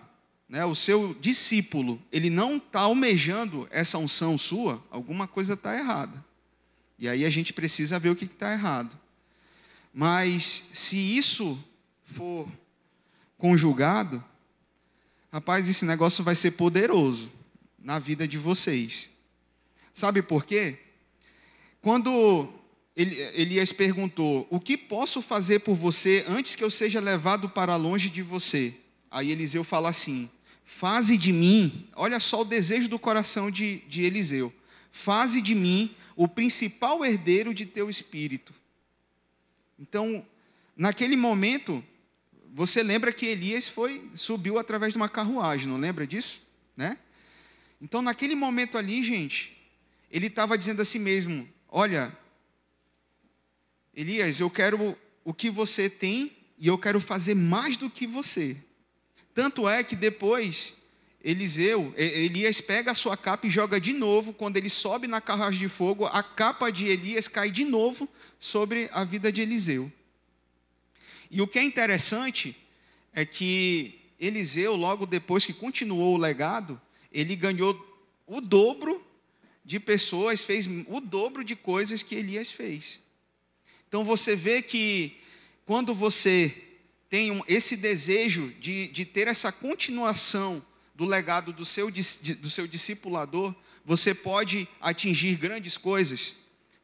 né, 0.49 0.65
o 0.65 0.75
seu 0.75 1.15
discípulo, 1.15 2.03
ele 2.11 2.31
não 2.31 2.57
está 2.57 2.81
almejando 2.81 3.69
essa 3.71 3.99
unção 3.99 4.37
sua, 4.37 4.83
alguma 4.91 5.27
coisa 5.27 5.55
está 5.55 5.77
errada. 5.77 6.25
E 6.99 7.09
aí 7.09 7.25
a 7.25 7.31
gente 7.31 7.53
precisa 7.53 7.99
ver 7.99 8.11
o 8.11 8.17
que 8.17 8.25
está 8.25 8.53
errado. 8.53 8.99
Mas 9.93 10.65
se 10.73 10.97
isso 10.97 11.63
for 12.05 12.49
conjugado, 13.39 14.25
rapaz, 15.33 15.69
esse 15.69 15.85
negócio 15.85 16.25
vai 16.25 16.35
ser 16.35 16.53
poderoso 16.53 17.33
na 17.79 17.99
vida 17.99 18.27
de 18.27 18.39
vocês. 18.39 19.09
Sabe 19.93 20.23
por 20.23 20.45
quê? 20.45 20.79
quando 21.85 22.49
Elias 22.97 23.73
perguntou: 23.73 24.47
O 24.51 24.61
que 24.61 24.77
posso 24.77 25.21
fazer 25.21 25.61
por 25.61 25.75
você 25.75 26.25
antes 26.29 26.55
que 26.55 26.63
eu 26.63 26.71
seja 26.71 27.01
levado 27.01 27.49
para 27.49 27.75
longe 27.75 28.09
de 28.09 28.23
você? 28.23 28.75
Aí 29.11 29.31
Eliseu 29.33 29.65
fala 29.65 29.89
assim: 29.89 30.31
Faze 30.65 31.19
de 31.19 31.33
mim, 31.33 31.89
olha 31.97 32.21
só 32.21 32.43
o 32.43 32.45
desejo 32.45 32.89
do 32.89 32.99
coração 32.99 33.51
de, 33.51 33.79
de 33.89 34.03
Eliseu: 34.03 34.53
Faze 34.93 35.43
de 35.43 35.55
mim 35.55 35.95
o 36.15 36.29
principal 36.29 37.05
herdeiro 37.05 37.53
de 37.53 37.67
teu 37.67 37.91
espírito. 37.91 38.55
Então, 39.77 40.25
naquele 40.77 41.17
momento, 41.17 41.85
você 42.55 42.81
lembra 42.81 43.13
que 43.13 43.27
Elias 43.27 43.69
foi 43.69 44.09
subiu 44.15 44.57
através 44.57 44.93
de 44.93 44.97
uma 44.97 45.09
carruagem, 45.09 45.67
não 45.67 45.77
lembra 45.77 46.07
disso, 46.07 46.43
né? 46.77 46.97
Então, 47.83 48.01
naquele 48.01 48.37
momento 48.37 48.79
ali, 48.79 49.03
gente, 49.03 49.57
ele 50.11 50.29
estava 50.29 50.57
dizendo 50.57 50.81
a 50.81 50.85
si 50.85 51.01
mesmo: 51.01 51.49
Olha, 51.69 52.17
Elias, 53.97 54.41
eu 54.41 54.51
quero 54.51 54.97
o 55.25 55.33
que 55.33 55.51
você 55.51 55.89
tem 55.89 56.33
e 56.59 56.67
eu 56.67 56.77
quero 56.77 57.01
fazer 57.01 57.35
mais 57.35 57.77
do 57.77 57.89
que 57.89 58.07
você. 58.07 58.57
Tanto 59.33 59.69
é 59.69 59.83
que 59.83 59.97
depois 59.97 60.75
Eliseu, 61.23 61.93
Elias 61.97 62.61
pega 62.61 62.93
a 62.93 62.95
sua 62.95 63.17
capa 63.17 63.47
e 63.47 63.51
joga 63.51 63.81
de 63.81 63.93
novo. 63.93 64.33
Quando 64.33 64.57
ele 64.57 64.69
sobe 64.69 65.07
na 65.07 65.21
carruagem 65.21 65.61
de 65.61 65.69
fogo, 65.69 66.07
a 66.07 66.23
capa 66.23 66.71
de 66.71 66.87
Elias 66.87 67.29
cai 67.29 67.51
de 67.51 67.65
novo 67.65 68.09
sobre 68.39 68.89
a 68.93 69.05
vida 69.05 69.33
de 69.33 69.41
Eliseu. 69.41 69.91
E 71.31 71.41
o 71.41 71.49
que 71.49 71.59
é 71.59 71.65
interessante 71.65 72.57
é 73.13 73.25
que 73.25 73.99
Eliseu, 74.21 74.77
logo 74.77 75.07
depois 75.07 75.47
que 75.47 75.53
continuou 75.53 76.15
o 76.15 76.19
legado, 76.19 76.81
ele 77.11 77.35
ganhou 77.35 77.75
o 78.27 78.41
dobro 78.41 79.05
de 79.65 79.81
pessoas, 79.81 80.43
fez 80.43 80.67
o 80.87 81.01
dobro 81.01 81.43
de 81.43 81.57
coisas 81.57 82.03
que 82.03 82.15
Elias 82.15 82.53
fez. 82.53 83.01
Então 83.95 84.03
você 84.03 84.35
vê 84.35 84.61
que 84.61 85.21
quando 85.65 85.95
você 85.95 86.65
tem 87.09 87.31
um, 87.31 87.43
esse 87.47 87.77
desejo 87.77 88.53
de, 88.59 88.89
de 88.89 89.05
ter 89.05 89.29
essa 89.29 89.53
continuação 89.53 90.61
do 90.97 91.05
legado 91.05 91.53
do 91.53 91.65
seu, 91.65 91.89
do 91.93 92.51
seu 92.51 92.67
discipulador, 92.67 93.55
você 93.85 94.13
pode 94.13 94.67
atingir 94.81 95.37
grandes 95.37 95.79
coisas. 95.79 96.35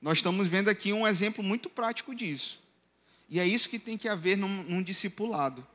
Nós 0.01 0.19
estamos 0.19 0.47
vendo 0.47 0.69
aqui 0.69 0.93
um 0.93 1.05
exemplo 1.05 1.43
muito 1.43 1.69
prático 1.69 2.15
disso. 2.15 2.61
E 3.29 3.41
é 3.41 3.45
isso 3.45 3.69
que 3.69 3.81
tem 3.81 3.99
que 3.99 4.09
haver 4.09 4.37
num, 4.37 4.63
num 4.63 4.81
discipulado. 4.81 5.67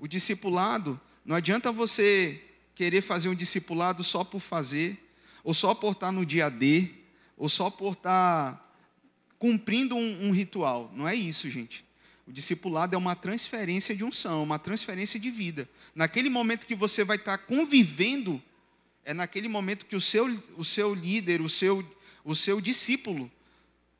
O 0.00 0.08
discipulado, 0.08 1.00
não 1.24 1.36
adianta 1.36 1.70
você 1.70 2.42
querer 2.74 3.02
fazer 3.02 3.28
um 3.28 3.36
discipulado 3.36 4.02
só 4.02 4.24
por 4.24 4.40
fazer, 4.40 4.98
ou 5.44 5.54
só 5.54 5.76
por 5.76 5.92
estar 5.92 6.10
no 6.10 6.26
dia 6.26 6.48
D, 6.48 6.90
ou 7.36 7.48
só 7.48 7.70
por 7.70 7.92
estar 7.92 8.65
cumprindo 9.38 9.96
um, 9.96 10.28
um 10.28 10.30
ritual. 10.30 10.90
Não 10.94 11.06
é 11.06 11.14
isso, 11.14 11.48
gente. 11.50 11.84
O 12.26 12.32
discipulado 12.32 12.94
é 12.94 12.98
uma 12.98 13.14
transferência 13.14 13.94
de 13.94 14.02
unção, 14.02 14.42
uma 14.42 14.58
transferência 14.58 15.18
de 15.18 15.30
vida. 15.30 15.68
Naquele 15.94 16.28
momento 16.28 16.66
que 16.66 16.74
você 16.74 17.04
vai 17.04 17.16
estar 17.16 17.38
convivendo, 17.38 18.42
é 19.04 19.14
naquele 19.14 19.48
momento 19.48 19.86
que 19.86 19.94
o 19.94 20.00
seu, 20.00 20.26
o 20.56 20.64
seu 20.64 20.92
líder, 20.92 21.40
o 21.40 21.48
seu, 21.48 21.88
o 22.24 22.34
seu 22.34 22.60
discípulo, 22.60 23.30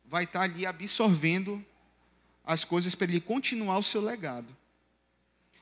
vai 0.05 0.25
estar 0.25 0.43
ali 0.43 0.67
absorvendo 0.67 1.65
as 2.45 2.65
coisas 2.65 2.95
para 2.95 3.09
ele 3.09 3.21
continuar 3.21 3.79
o 3.79 3.83
seu 3.83 4.01
legado. 4.01 4.57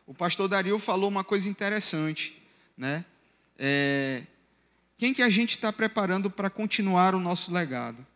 O 0.06 0.14
pastor 0.14 0.48
Dario 0.48 0.78
falou 0.78 1.08
uma 1.08 1.24
coisa 1.24 1.48
interessante, 1.48 2.42
né? 2.76 3.04
É, 3.58 4.22
quem 4.98 5.14
que 5.14 5.22
a 5.22 5.30
gente 5.30 5.50
está 5.50 5.72
preparando 5.72 6.30
para 6.30 6.50
continuar 6.50 7.14
o 7.14 7.20
nosso 7.20 7.52
legado? 7.52 8.06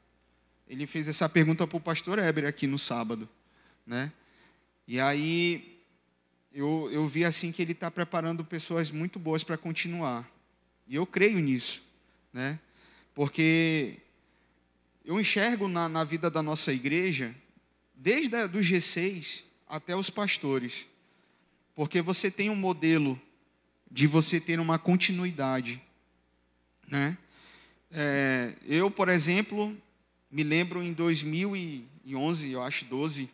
Ele 0.68 0.86
fez 0.86 1.08
essa 1.08 1.28
pergunta 1.28 1.66
para 1.66 1.76
o 1.76 1.80
pastor 1.80 2.18
Eber 2.18 2.46
aqui 2.46 2.66
no 2.66 2.78
sábado, 2.78 3.28
né? 3.86 4.12
E 4.86 5.00
aí 5.00 5.80
eu, 6.52 6.88
eu 6.92 7.08
vi 7.08 7.24
assim 7.24 7.50
que 7.50 7.62
ele 7.62 7.72
está 7.72 7.90
preparando 7.90 8.44
pessoas 8.44 8.90
muito 8.90 9.18
boas 9.18 9.42
para 9.42 9.56
continuar. 9.56 10.30
E 10.86 10.94
eu 10.94 11.06
creio 11.06 11.38
nisso, 11.40 11.82
né? 12.32 12.58
Porque 13.14 13.98
eu 15.04 15.18
enxergo 15.18 15.68
na, 15.68 15.88
na 15.88 16.04
vida 16.04 16.30
da 16.30 16.42
nossa 16.42 16.72
igreja, 16.72 17.34
desde 17.94 18.36
a, 18.36 18.46
do 18.46 18.58
G6 18.60 19.42
até 19.66 19.96
os 19.96 20.10
pastores, 20.10 20.86
porque 21.74 22.02
você 22.02 22.30
tem 22.30 22.50
um 22.50 22.56
modelo 22.56 23.20
de 23.90 24.06
você 24.06 24.38
ter 24.38 24.60
uma 24.60 24.78
continuidade, 24.78 25.82
né? 26.86 27.16
É, 27.90 28.54
eu, 28.66 28.90
por 28.90 29.08
exemplo, 29.08 29.74
me 30.30 30.42
lembro 30.42 30.82
em 30.82 30.92
2011, 30.92 32.50
eu 32.50 32.62
acho 32.62 32.84
12, 32.84 33.30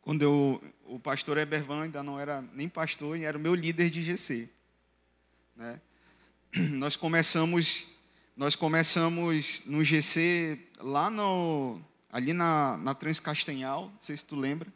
quando 0.00 0.22
eu, 0.22 0.62
o 0.86 0.98
pastor 0.98 1.36
Ebervan 1.36 1.82
ainda 1.82 2.02
não 2.02 2.18
era 2.18 2.40
nem 2.54 2.68
pastor 2.68 3.18
e 3.18 3.24
era 3.24 3.36
o 3.36 3.40
meu 3.40 3.54
líder 3.54 3.90
de 3.90 4.02
GC. 4.02 4.48
Né? 5.54 5.80
Nós 6.70 6.96
começamos, 6.96 7.86
nós 8.34 8.56
começamos 8.56 9.62
no 9.66 9.84
GC 9.84 10.58
lá 10.78 11.10
no, 11.10 11.78
ali 12.10 12.32
na, 12.32 12.78
na 12.78 12.94
Transcastanhal, 12.94 13.90
não 13.90 14.00
sei 14.00 14.16
se 14.16 14.24
tu 14.24 14.34
lembra. 14.34 14.72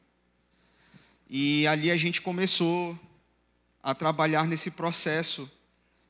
E 1.31 1.67
ali 1.67 1.91
a 1.91 1.97
gente 1.97 2.21
começou 2.21 2.99
a 3.83 3.95
trabalhar 3.95 4.47
nesse 4.47 4.71
processo. 4.71 5.51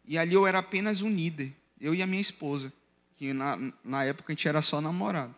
E 0.05 0.19
ali 0.19 0.35
eu 0.35 0.47
era 0.49 0.59
apenas 0.59 1.01
um 1.01 1.09
líder, 1.09 1.55
eu 1.81 1.95
e 1.95 2.03
a 2.03 2.07
minha 2.07 2.21
esposa 2.21 2.73
que 3.23 3.33
na, 3.33 3.57
na 3.85 4.03
época 4.03 4.33
a 4.33 4.35
gente 4.35 4.49
era 4.49 4.61
só 4.61 4.81
namorado. 4.81 5.33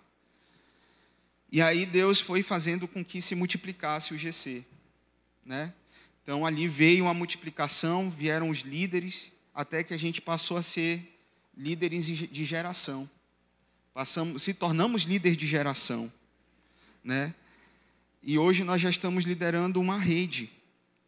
E 1.53 1.61
aí 1.61 1.85
Deus 1.85 2.18
foi 2.18 2.42
fazendo 2.42 2.88
com 2.88 3.05
que 3.05 3.20
se 3.20 3.35
multiplicasse 3.35 4.14
o 4.14 4.16
GC, 4.16 4.64
né? 5.44 5.70
Então 6.23 6.47
ali 6.47 6.66
veio 6.66 7.05
uma 7.05 7.12
multiplicação, 7.12 8.09
vieram 8.09 8.49
os 8.49 8.61
líderes, 8.61 9.31
até 9.55 9.85
que 9.85 9.92
a 9.92 9.99
gente 9.99 10.23
passou 10.23 10.57
a 10.57 10.62
ser 10.62 11.14
líderes 11.55 12.07
de 12.07 12.44
geração. 12.47 13.09
Passamos, 13.92 14.42
se 14.42 14.55
tornamos 14.55 15.03
líderes 15.03 15.37
de 15.37 15.47
geração, 15.47 16.11
né? 17.05 17.35
E 18.23 18.38
hoje 18.38 18.64
nós 18.64 18.81
já 18.81 18.88
estamos 18.88 19.25
liderando 19.27 19.79
uma 19.79 19.99
rede. 19.99 20.51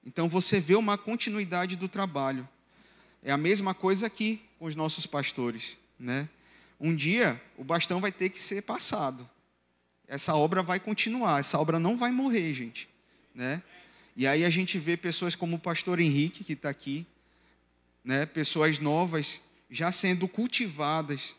Então 0.04 0.28
você 0.28 0.60
vê 0.60 0.74
uma 0.74 0.98
continuidade 0.98 1.74
do 1.74 1.88
trabalho. 1.88 2.46
É 3.22 3.32
a 3.32 3.38
mesma 3.38 3.72
coisa 3.72 4.06
aqui 4.06 4.42
com 4.58 4.66
os 4.66 4.74
nossos 4.74 5.06
pastores, 5.06 5.78
né? 5.98 6.28
Um 6.78 6.94
dia 6.94 7.40
o 7.56 7.64
bastão 7.64 8.00
vai 8.00 8.12
ter 8.12 8.30
que 8.30 8.42
ser 8.42 8.62
passado. 8.62 9.28
Essa 10.06 10.34
obra 10.34 10.62
vai 10.62 10.78
continuar, 10.78 11.40
essa 11.40 11.58
obra 11.58 11.78
não 11.78 11.96
vai 11.96 12.10
morrer, 12.10 12.52
gente. 12.54 12.88
Né? 13.34 13.62
E 14.16 14.26
aí 14.26 14.44
a 14.44 14.50
gente 14.50 14.78
vê 14.78 14.96
pessoas 14.96 15.34
como 15.34 15.56
o 15.56 15.60
pastor 15.60 16.00
Henrique, 16.00 16.44
que 16.44 16.52
está 16.52 16.70
aqui, 16.70 17.06
né? 18.04 18.24
pessoas 18.24 18.78
novas 18.78 19.40
já 19.70 19.90
sendo 19.90 20.28
cultivadas, 20.28 21.34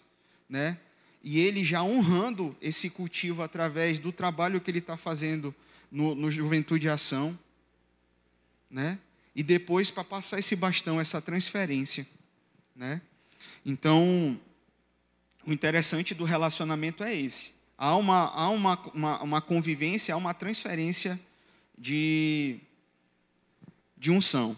né? 0.49 0.77
e 1.23 1.39
ele 1.39 1.63
já 1.63 1.81
honrando 1.81 2.55
esse 2.61 2.89
cultivo 2.89 3.41
através 3.41 3.99
do 3.99 4.11
trabalho 4.11 4.61
que 4.61 4.69
ele 4.69 4.79
está 4.79 4.97
fazendo 4.97 5.53
no, 5.91 6.13
no 6.13 6.31
Juventude 6.31 6.89
Ação. 6.89 7.37
Né? 8.69 8.99
E 9.35 9.43
depois 9.43 9.89
para 9.89 10.03
passar 10.03 10.39
esse 10.39 10.55
bastão, 10.55 10.99
essa 10.99 11.21
transferência. 11.21 12.05
Né? 12.75 13.01
Então, 13.65 14.39
o 15.47 15.53
interessante 15.53 16.13
do 16.13 16.25
relacionamento 16.25 17.05
é 17.05 17.15
esse. 17.15 17.53
Há 17.77 17.95
uma, 17.95 18.25
há 18.33 18.49
uma, 18.49 18.77
uma, 18.93 19.23
uma 19.23 19.41
convivência, 19.41 20.13
há 20.13 20.17
uma 20.17 20.33
transferência 20.33 21.17
de, 21.77 22.59
de 23.97 24.11
unção. 24.11 24.57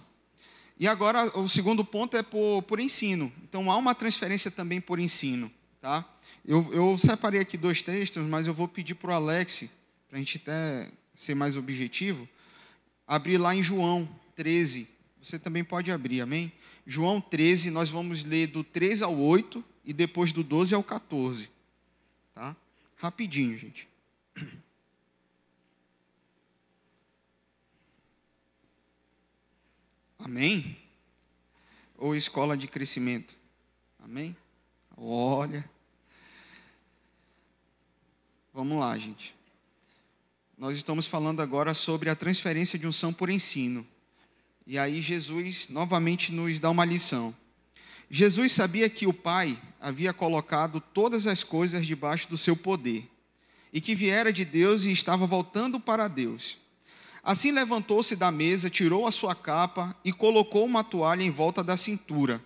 E 0.79 0.87
agora, 0.87 1.37
o 1.37 1.47
segundo 1.47 1.85
ponto 1.85 2.17
é 2.17 2.23
por, 2.23 2.63
por 2.63 2.79
ensino. 2.79 3.31
Então, 3.43 3.69
há 3.69 3.77
uma 3.77 3.93
transferência 3.93 4.49
também 4.49 4.81
por 4.81 4.97
ensino. 4.97 5.51
Tá? 5.79 6.03
Eu, 6.43 6.67
eu 6.73 6.97
separei 6.97 7.39
aqui 7.39 7.55
dois 7.55 7.83
textos, 7.83 8.25
mas 8.25 8.47
eu 8.47 8.53
vou 8.53 8.67
pedir 8.67 8.95
para 8.95 9.11
o 9.11 9.13
Alex, 9.13 9.65
para 10.07 10.17
a 10.17 10.19
gente 10.19 10.37
até 10.37 10.91
ser 11.13 11.35
mais 11.35 11.55
objetivo, 11.55 12.27
abrir 13.05 13.37
lá 13.37 13.53
em 13.53 13.61
João 13.61 14.09
13. 14.35 14.87
Você 15.21 15.37
também 15.37 15.63
pode 15.63 15.91
abrir, 15.91 16.21
amém? 16.21 16.51
João 16.87 17.21
13, 17.21 17.69
nós 17.69 17.91
vamos 17.91 18.23
ler 18.23 18.47
do 18.47 18.63
3 18.63 19.03
ao 19.03 19.15
8 19.15 19.63
e 19.89 19.93
depois 19.93 20.31
do 20.31 20.43
12 20.43 20.75
ao 20.75 20.83
14. 20.83 21.49
Tá? 22.35 22.55
Rapidinho, 22.95 23.57
gente. 23.57 23.89
Amém? 30.19 30.77
Ou 31.97 32.15
escola 32.15 32.55
de 32.55 32.67
crescimento? 32.67 33.35
Amém? 33.97 34.37
Olha. 34.95 35.67
Vamos 38.53 38.79
lá, 38.79 38.95
gente. 38.95 39.35
Nós 40.55 40.77
estamos 40.77 41.07
falando 41.07 41.41
agora 41.41 41.73
sobre 41.73 42.11
a 42.11 42.15
transferência 42.15 42.77
de 42.77 42.85
unção 42.85 43.11
por 43.11 43.31
ensino. 43.31 43.87
E 44.67 44.77
aí 44.77 45.01
Jesus 45.01 45.67
novamente 45.67 46.31
nos 46.31 46.59
dá 46.59 46.69
uma 46.69 46.85
lição. 46.85 47.35
Jesus 48.07 48.51
sabia 48.51 48.87
que 48.87 49.07
o 49.07 49.13
Pai 49.13 49.59
havia 49.79 50.13
colocado 50.13 50.81
todas 50.93 51.25
as 51.25 51.43
coisas 51.43 51.85
debaixo 51.85 52.29
do 52.29 52.37
seu 52.37 52.55
poder, 52.55 53.09
e 53.71 53.79
que 53.79 53.95
viera 53.95 54.33
de 54.33 54.43
Deus 54.43 54.83
e 54.83 54.91
estava 54.91 55.25
voltando 55.25 55.79
para 55.79 56.07
Deus. 56.07 56.57
Assim 57.23 57.51
levantou-se 57.51 58.15
da 58.15 58.31
mesa, 58.31 58.69
tirou 58.69 59.07
a 59.07 59.11
sua 59.11 59.35
capa 59.35 59.95
e 60.03 60.11
colocou 60.11 60.65
uma 60.65 60.83
toalha 60.83 61.23
em 61.23 61.29
volta 61.29 61.63
da 61.63 61.77
cintura. 61.77 62.43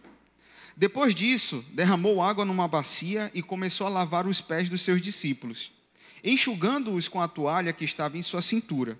Depois 0.76 1.13
disso, 1.13 1.63
derramou 1.72 2.22
água 2.22 2.43
numa 2.43 2.67
bacia 2.67 3.32
e 3.34 3.41
começou 3.43 3.86
a 3.86 3.89
lavar 3.89 4.26
os 4.26 4.41
pés 4.41 4.69
dos 4.69 4.82
seus 4.82 5.02
discípulos, 5.02 5.72
enxugando-os 6.24 7.08
com 7.08 7.22
a 7.22 7.28
toalha 7.28 7.72
que 7.72 7.86
estava 7.86 8.17
em 8.17 8.24
sua 8.24 8.41
cintura. 8.41 9.00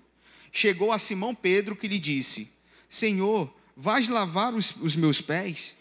Chegou 0.52 0.92
a 0.92 0.98
Simão 1.00 1.34
Pedro 1.34 1.74
que 1.74 1.88
lhe 1.88 1.98
disse: 1.98 2.48
Senhor, 2.88 3.52
vais 3.76 4.08
lavar 4.08 4.54
os, 4.54 4.72
os 4.80 4.94
meus 4.94 5.20
pés? 5.20 5.74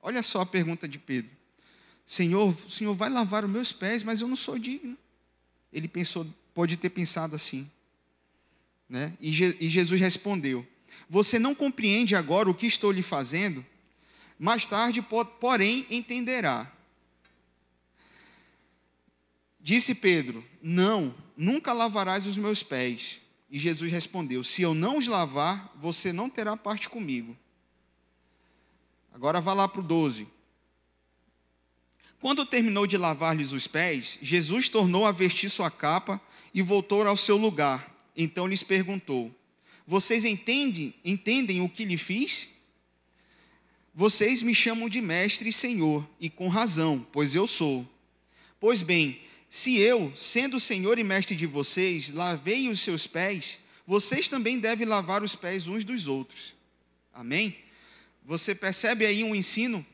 Olha 0.00 0.22
só 0.22 0.42
a 0.42 0.46
pergunta 0.46 0.86
de 0.86 0.98
Pedro. 0.98 1.41
Senhor, 2.12 2.54
o 2.66 2.70
Senhor 2.70 2.94
vai 2.94 3.08
lavar 3.08 3.42
os 3.42 3.50
meus 3.50 3.72
pés, 3.72 4.02
mas 4.02 4.20
eu 4.20 4.28
não 4.28 4.36
sou 4.36 4.58
digno. 4.58 4.98
Ele 5.72 5.88
pensou, 5.88 6.26
pode 6.52 6.76
ter 6.76 6.90
pensado 6.90 7.34
assim. 7.34 7.66
Né? 8.86 9.14
E, 9.18 9.32
Je, 9.32 9.56
e 9.58 9.66
Jesus 9.66 9.98
respondeu: 9.98 10.66
Você 11.08 11.38
não 11.38 11.54
compreende 11.54 12.14
agora 12.14 12.50
o 12.50 12.54
que 12.54 12.66
estou 12.66 12.92
lhe 12.92 13.00
fazendo? 13.00 13.64
Mais 14.38 14.66
tarde, 14.66 15.00
porém, 15.40 15.86
entenderá. 15.88 16.70
Disse 19.58 19.94
Pedro: 19.94 20.44
Não, 20.60 21.14
nunca 21.34 21.72
lavarás 21.72 22.26
os 22.26 22.36
meus 22.36 22.62
pés. 22.62 23.22
E 23.50 23.58
Jesus 23.58 23.90
respondeu: 23.90 24.44
Se 24.44 24.60
eu 24.60 24.74
não 24.74 24.98
os 24.98 25.06
lavar, 25.06 25.72
você 25.76 26.12
não 26.12 26.28
terá 26.28 26.58
parte 26.58 26.90
comigo. 26.90 27.34
Agora 29.14 29.40
vá 29.40 29.54
lá 29.54 29.66
para 29.66 29.80
o 29.80 29.82
12. 29.82 30.28
Quando 32.22 32.46
terminou 32.46 32.86
de 32.86 32.96
lavar-lhes 32.96 33.50
os 33.50 33.66
pés, 33.66 34.16
Jesus 34.22 34.68
tornou 34.68 35.04
a 35.04 35.10
vestir 35.10 35.50
sua 35.50 35.68
capa 35.72 36.20
e 36.54 36.62
voltou 36.62 37.04
ao 37.04 37.16
seu 37.16 37.36
lugar. 37.36 37.92
Então 38.16 38.46
lhes 38.46 38.62
perguntou: 38.62 39.34
Vocês 39.84 40.24
entendem, 40.24 40.94
entendem 41.04 41.60
o 41.60 41.68
que 41.68 41.84
lhe 41.84 41.98
fiz? 41.98 42.48
Vocês 43.92 44.40
me 44.40 44.54
chamam 44.54 44.88
de 44.88 45.00
mestre 45.00 45.48
e 45.48 45.52
senhor, 45.52 46.08
e 46.20 46.30
com 46.30 46.46
razão, 46.46 47.04
pois 47.10 47.34
eu 47.34 47.48
sou. 47.48 47.84
Pois 48.60 48.82
bem, 48.82 49.20
se 49.50 49.76
eu, 49.78 50.12
sendo 50.14 50.60
senhor 50.60 51.00
e 51.00 51.04
mestre 51.04 51.34
de 51.34 51.48
vocês, 51.48 52.08
lavei 52.10 52.68
os 52.68 52.78
seus 52.78 53.04
pés, 53.04 53.58
vocês 53.84 54.28
também 54.28 54.60
devem 54.60 54.86
lavar 54.86 55.24
os 55.24 55.34
pés 55.34 55.66
uns 55.66 55.84
dos 55.84 56.06
outros. 56.06 56.54
Amém? 57.12 57.56
Você 58.24 58.54
percebe 58.54 59.04
aí 59.04 59.24
um 59.24 59.34
ensino? 59.34 59.84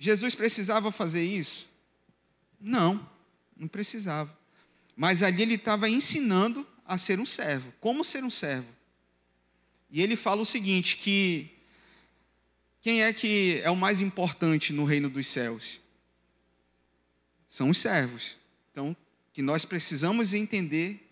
Jesus 0.00 0.34
precisava 0.34 0.90
fazer 0.90 1.22
isso? 1.22 1.68
Não, 2.58 3.06
não 3.54 3.68
precisava. 3.68 4.36
Mas 4.96 5.22
ali 5.22 5.42
ele 5.42 5.54
estava 5.54 5.88
ensinando 5.88 6.66
a 6.84 6.98
ser 6.98 7.20
um 7.20 7.26
servo. 7.26 7.72
Como 7.80 8.02
ser 8.02 8.24
um 8.24 8.30
servo? 8.30 8.66
E 9.90 10.00
ele 10.02 10.16
fala 10.16 10.40
o 10.40 10.46
seguinte: 10.46 10.96
que 10.96 11.50
quem 12.80 13.02
é 13.02 13.12
que 13.12 13.60
é 13.62 13.70
o 13.70 13.76
mais 13.76 14.00
importante 14.00 14.72
no 14.72 14.84
reino 14.84 15.10
dos 15.10 15.26
céus? 15.26 15.78
São 17.46 17.68
os 17.68 17.76
servos. 17.78 18.36
Então, 18.72 18.96
que 19.34 19.42
nós 19.42 19.64
precisamos 19.66 20.32
entender 20.32 21.06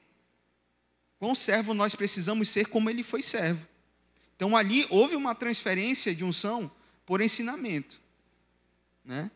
quão 1.18 1.34
servo 1.34 1.74
nós 1.74 1.94
precisamos 1.94 2.48
ser 2.48 2.68
como 2.68 2.88
ele 2.88 3.02
foi 3.02 3.22
servo. 3.22 3.66
Então 4.34 4.56
ali 4.56 4.86
houve 4.88 5.16
uma 5.16 5.34
transferência 5.34 6.14
de 6.14 6.24
unção 6.24 6.70
por 7.04 7.20
ensinamento, 7.20 8.00
né? 9.08 9.30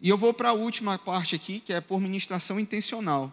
E 0.00 0.08
eu 0.08 0.16
vou 0.16 0.32
para 0.32 0.48
a 0.48 0.54
última 0.54 0.98
parte 0.98 1.34
aqui, 1.34 1.60
que 1.60 1.72
é 1.72 1.80
por 1.80 2.00
ministração 2.00 2.58
intencional. 2.58 3.32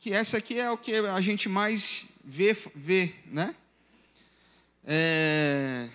Que 0.00 0.12
essa 0.12 0.36
aqui 0.36 0.58
é 0.58 0.70
o 0.70 0.76
que 0.76 0.94
a 0.94 1.20
gente 1.20 1.48
mais 1.48 2.06
vê, 2.24 2.56
vê 2.74 3.14
né? 3.26 3.54
É... 4.84 5.88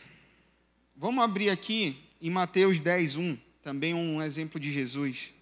Vamos 0.95 1.23
abrir 1.23 1.49
aqui 1.49 2.01
em 2.21 2.29
Mateus 2.29 2.79
10, 2.79 3.17
1, 3.17 3.37
também 3.61 3.93
um 3.93 4.21
exemplo 4.21 4.59
de 4.59 4.71
Jesus. 4.71 5.33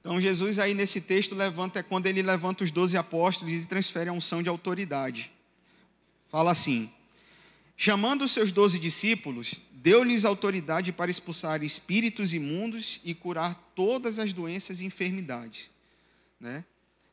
Então, 0.00 0.20
Jesus 0.20 0.58
aí 0.58 0.74
nesse 0.74 1.00
texto 1.00 1.34
levanta, 1.34 1.78
é 1.78 1.82
quando 1.82 2.08
ele 2.08 2.22
levanta 2.22 2.64
os 2.64 2.72
doze 2.72 2.96
apóstolos 2.96 3.54
e 3.54 3.66
transfere 3.66 4.10
a 4.10 4.12
unção 4.12 4.42
de 4.42 4.48
autoridade. 4.48 5.30
Fala 6.28 6.50
assim: 6.50 6.90
chamando 7.76 8.22
os 8.22 8.32
seus 8.32 8.50
doze 8.50 8.80
discípulos, 8.80 9.62
deu-lhes 9.82 10.24
autoridade 10.24 10.92
para 10.92 11.10
expulsar 11.10 11.64
espíritos 11.64 12.32
imundos 12.32 13.00
e 13.04 13.14
curar 13.14 13.72
todas 13.74 14.20
as 14.20 14.32
doenças 14.32 14.80
e 14.80 14.84
enfermidades. 14.84 15.70
Né? 16.38 16.64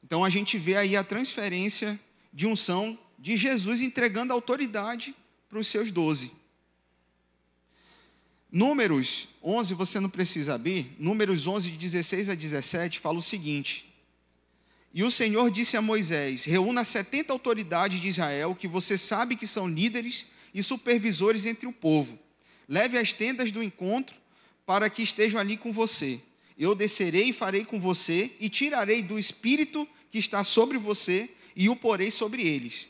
Então 0.03 0.23
a 0.23 0.29
gente 0.29 0.55
vê 0.59 0.77
aí 0.77 0.95
a 0.95 1.03
transferência 1.03 1.99
de 2.31 2.45
unção 2.45 2.97
de 3.17 3.35
Jesus 3.37 3.81
entregando 3.81 4.31
autoridade 4.31 5.15
para 5.49 5.57
os 5.57 5.67
seus 5.67 5.89
doze. 5.89 6.31
Números 8.51 9.27
11, 9.43 9.73
você 9.73 9.99
não 9.99 10.09
precisa 10.09 10.53
abrir, 10.53 10.95
Números 10.99 11.47
11, 11.47 11.71
de 11.71 11.77
16 11.77 12.29
a 12.29 12.35
17, 12.35 12.99
fala 12.99 13.17
o 13.17 13.21
seguinte: 13.21 13.91
E 14.93 15.03
o 15.03 15.09
Senhor 15.09 15.49
disse 15.49 15.75
a 15.75 15.81
Moisés: 15.81 16.45
Reúna 16.45 16.83
70 16.83 17.33
autoridades 17.33 17.99
de 17.99 18.07
Israel, 18.07 18.55
que 18.55 18.67
você 18.67 18.95
sabe 18.95 19.35
que 19.35 19.47
são 19.47 19.67
líderes 19.67 20.27
e 20.53 20.61
supervisores 20.61 21.47
entre 21.47 21.67
o 21.67 21.73
povo. 21.73 22.17
Leve 22.69 22.97
as 22.97 23.11
tendas 23.11 23.51
do 23.51 23.61
encontro 23.61 24.15
para 24.65 24.89
que 24.89 25.03
estejam 25.03 25.41
ali 25.41 25.57
com 25.57 25.73
você. 25.73 26.21
Eu 26.57 26.73
descerei 26.73 27.29
e 27.29 27.33
farei 27.33 27.65
com 27.65 27.79
você, 27.79 28.31
e 28.39 28.47
tirarei 28.49 29.01
do 29.01 29.19
espírito 29.19 29.85
que 30.11 30.19
está 30.19 30.43
sobre 30.43 30.77
você 30.77 31.29
e 31.55 31.67
o 31.67 31.75
porei 31.75 32.11
sobre 32.11 32.47
eles. 32.47 32.87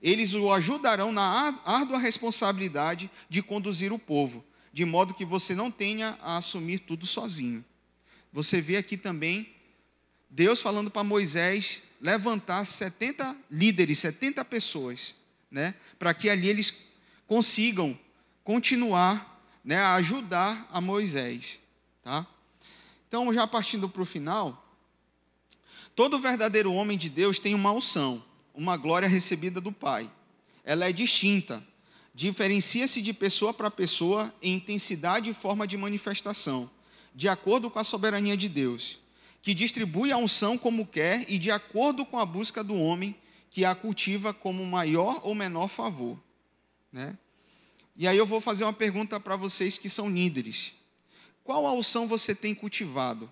Eles 0.00 0.34
o 0.34 0.52
ajudarão 0.52 1.10
na 1.10 1.58
árdua 1.64 1.98
responsabilidade 1.98 3.10
de 3.28 3.42
conduzir 3.42 3.92
o 3.92 3.98
povo 3.98 4.44
de 4.72 4.84
modo 4.84 5.14
que 5.14 5.24
você 5.24 5.54
não 5.54 5.70
tenha 5.70 6.18
a 6.22 6.38
assumir 6.38 6.80
tudo 6.80 7.06
sozinho. 7.06 7.64
Você 8.32 8.60
vê 8.60 8.76
aqui 8.76 8.96
também 8.96 9.54
Deus 10.30 10.62
falando 10.62 10.90
para 10.90 11.04
Moisés 11.04 11.82
levantar 12.00 12.64
70 12.64 13.36
líderes, 13.50 13.98
70 13.98 14.44
pessoas, 14.46 15.14
né, 15.50 15.74
para 15.98 16.14
que 16.14 16.30
ali 16.30 16.48
eles 16.48 16.72
consigam 17.26 17.98
continuar 18.44 19.32
né, 19.64 19.76
a 19.76 19.94
ajudar 19.94 20.68
a 20.70 20.80
Moisés. 20.80 21.60
Tá? 22.02 22.26
Então, 23.08 23.32
já 23.32 23.46
partindo 23.46 23.88
para 23.88 24.02
o 24.02 24.06
final, 24.06 24.66
todo 25.94 26.18
verdadeiro 26.18 26.72
homem 26.72 26.98
de 26.98 27.08
Deus 27.08 27.38
tem 27.38 27.54
uma 27.54 27.72
unção, 27.72 28.22
uma 28.54 28.76
glória 28.76 29.08
recebida 29.08 29.60
do 29.60 29.70
Pai. 29.70 30.10
Ela 30.64 30.88
é 30.88 30.92
distinta, 30.92 31.62
diferencia-se 32.14 33.00
de 33.00 33.12
pessoa 33.12 33.52
para 33.52 33.70
pessoa 33.70 34.32
em 34.40 34.54
intensidade 34.54 35.30
e 35.30 35.34
forma 35.34 35.66
de 35.66 35.76
manifestação, 35.76 36.70
de 37.14 37.28
acordo 37.28 37.70
com 37.70 37.78
a 37.78 37.84
soberania 37.84 38.36
de 38.36 38.48
Deus, 38.48 38.98
que 39.42 39.54
distribui 39.54 40.12
a 40.12 40.16
unção 40.16 40.56
como 40.56 40.86
quer 40.86 41.28
e 41.28 41.38
de 41.38 41.50
acordo 41.50 42.06
com 42.06 42.18
a 42.18 42.24
busca 42.24 42.62
do 42.62 42.76
homem, 42.76 43.14
que 43.50 43.64
a 43.64 43.74
cultiva 43.74 44.32
como 44.32 44.64
maior 44.64 45.20
ou 45.24 45.34
menor 45.34 45.68
favor. 45.68 46.18
Né? 46.90 47.18
E 47.96 48.08
aí 48.08 48.16
eu 48.16 48.26
vou 48.26 48.40
fazer 48.40 48.64
uma 48.64 48.72
pergunta 48.72 49.20
para 49.20 49.36
vocês 49.36 49.78
que 49.78 49.88
são 49.88 50.08
líderes. 50.08 50.74
Qual 51.44 51.66
a 51.66 51.72
unção 51.72 52.06
você 52.06 52.34
tem 52.34 52.54
cultivado? 52.54 53.30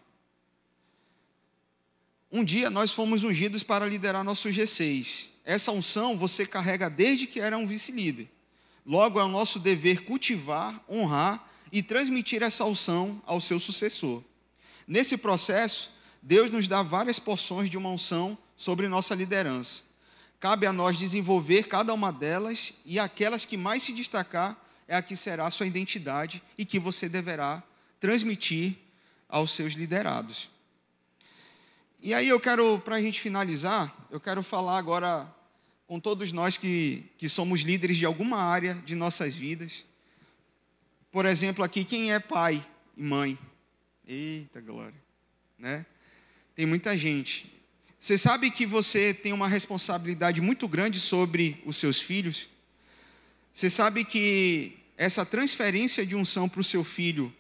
Um 2.31 2.45
dia 2.45 2.71
nós 2.71 2.93
fomos 2.93 3.25
ungidos 3.25 3.63
para 3.63 3.87
liderar 3.87 4.23
nosso 4.23 4.49
G6. 4.49 5.29
Essa 5.45 5.73
unção 5.73 6.17
você 6.17 6.47
carrega 6.47 6.89
desde 6.89 7.27
que 7.27 7.41
era 7.41 7.57
um 7.57 7.67
vice-líder. 7.67 8.29
Logo, 8.85 9.21
é 9.21 9.25
o 9.25 9.29
nosso 9.29 9.59
dever 9.59 10.05
cultivar, 10.05 10.83
honrar 10.89 11.49
e 11.73 11.83
transmitir 11.83 12.43
essa 12.43 12.65
unção 12.65 13.21
ao 13.27 13.41
seu 13.41 13.59
sucessor. 13.59 14.23
Nesse 14.87 15.17
processo, 15.17 15.91
Deus 16.23 16.51
nos 16.51 16.69
dá 16.69 16.83
várias 16.83 17.19
porções 17.19 17.71
de 17.71 17.77
uma 17.77 17.91
unção 17.91 18.37
sobre 18.57 18.89
nossa 18.89 19.15
liderança. 19.15 19.83
Cabe 20.41 20.67
a 20.67 20.73
nós 20.73 20.99
desenvolver 20.99 21.65
cada 21.65 21.93
uma 21.93 22.11
delas 22.11 22.73
e 22.85 22.99
aquelas 22.99 23.45
que 23.45 23.59
mais 23.59 23.83
se 23.83 23.93
destacar 23.93 24.59
é 24.89 24.97
a 24.97 25.03
que 25.03 25.15
será 25.15 25.45
a 25.45 25.51
sua 25.51 25.67
identidade 25.67 26.43
e 26.57 26.65
que 26.65 26.79
você 26.79 27.11
deverá 27.11 27.63
transmitir 28.01 28.77
aos 29.29 29.53
seus 29.53 29.75
liderados. 29.75 30.49
E 32.03 32.15
aí 32.15 32.27
eu 32.27 32.41
quero, 32.41 32.79
para 32.79 32.97
a 32.97 33.03
gente 33.03 33.21
finalizar, 33.21 33.95
eu 34.11 34.19
quero 34.19 34.43
falar 34.43 34.79
agora 34.79 35.31
com 35.87 36.01
todos 36.01 36.33
nós 36.33 36.57
que, 36.57 37.05
que 37.19 37.29
somos 37.29 37.61
líderes 37.61 37.99
de 37.99 38.07
alguma 38.07 38.39
área 38.39 38.75
de 38.87 38.95
nossas 38.95 39.37
vidas. 39.37 39.85
Por 41.13 41.27
exemplo, 41.27 41.63
aqui, 41.63 41.85
quem 41.85 42.15
é 42.15 42.19
pai 42.19 42.65
e 42.97 43.03
mãe? 43.03 43.39
Eita 44.09 44.61
glória, 44.63 45.01
né? 45.59 45.85
Tem 46.55 46.65
muita 46.65 46.97
gente. 46.97 47.60
Você 48.01 48.17
sabe 48.17 48.51
que 48.51 48.65
você 48.65 49.13
tem 49.13 49.31
uma 49.31 49.47
responsabilidade 49.47 50.41
muito 50.41 50.67
grande 50.67 50.99
sobre 50.99 51.63
os 51.67 51.77
seus 51.77 52.01
filhos? 52.01 52.49
Você 53.53 53.69
sabe 53.69 54.07
que 54.07 54.79
essa 54.97 55.27
transferência 55.27 56.07
de 56.07 56.17
unção 56.17 56.49
para 56.49 56.63
o 56.63 56.65
seu 56.65 56.83
filho, 56.83 57.31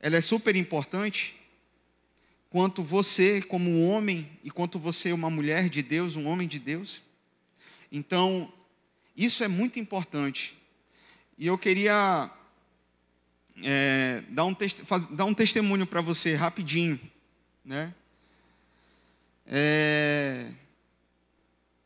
ela 0.00 0.16
é 0.16 0.20
super 0.22 0.56
importante, 0.56 1.36
quanto 2.48 2.82
você 2.82 3.42
como 3.42 3.68
um 3.68 3.86
homem 3.86 4.30
e 4.42 4.50
quanto 4.50 4.78
você 4.78 5.12
uma 5.12 5.28
mulher 5.28 5.68
de 5.68 5.82
Deus, 5.82 6.16
um 6.16 6.26
homem 6.26 6.48
de 6.48 6.58
Deus. 6.58 7.02
Então, 7.92 8.50
isso 9.14 9.44
é 9.44 9.48
muito 9.48 9.78
importante. 9.78 10.56
E 11.36 11.46
eu 11.46 11.58
queria 11.58 12.30
é, 13.62 14.24
dar, 14.30 14.46
um 14.46 14.56
dar 15.10 15.26
um 15.26 15.34
testemunho 15.34 15.86
para 15.86 16.00
você 16.00 16.34
rapidinho, 16.34 16.98
né? 17.62 17.92
É, 19.46 20.50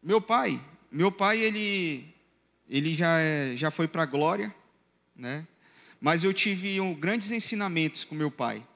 meu 0.03 0.21
pai, 0.21 0.61
meu 0.91 1.11
pai 1.11 1.39
ele 1.39 2.15
ele 2.69 2.95
já 2.95 3.19
é, 3.19 3.57
já 3.57 3.71
foi 3.71 3.87
para 3.87 4.03
a 4.03 4.07
glória, 4.07 4.55
né? 5.15 5.47
Mas 6.01 6.25
eu 6.25 6.33
tive 6.33 6.81
um, 6.81 6.95
grandes 6.95 7.31
ensinamentos 7.31 8.05
com 8.05 8.15
meu 8.15 8.31
pai. 8.31 8.67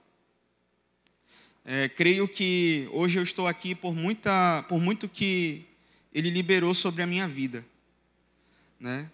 É, 1.64 1.88
creio 1.88 2.26
que 2.26 2.88
hoje 2.92 3.18
eu 3.18 3.22
estou 3.22 3.46
aqui 3.46 3.74
por 3.74 3.94
muita, 3.94 4.64
por 4.68 4.80
muito 4.80 5.08
que 5.08 5.66
ele 6.12 6.30
liberou 6.30 6.74
sobre 6.74 7.02
a 7.02 7.06
minha 7.06 7.28
vida, 7.28 7.64
né? 8.78 9.10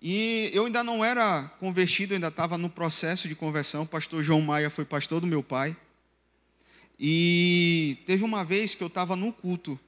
E 0.00 0.50
eu 0.54 0.66
ainda 0.66 0.84
não 0.84 1.04
era 1.04 1.42
convertido, 1.58 2.14
ainda 2.14 2.28
estava 2.28 2.56
no 2.56 2.70
processo 2.70 3.28
de 3.28 3.34
conversão. 3.34 3.82
O 3.82 3.86
pastor 3.86 4.22
João 4.22 4.40
Maia 4.40 4.70
foi 4.70 4.84
pastor 4.84 5.20
do 5.20 5.26
meu 5.26 5.42
pai. 5.42 5.76
E 6.98 7.98
teve 8.06 8.24
uma 8.24 8.44
vez 8.44 8.74
que 8.74 8.82
eu 8.82 8.88
estava 8.88 9.14
no 9.14 9.32
culto. 9.32 9.78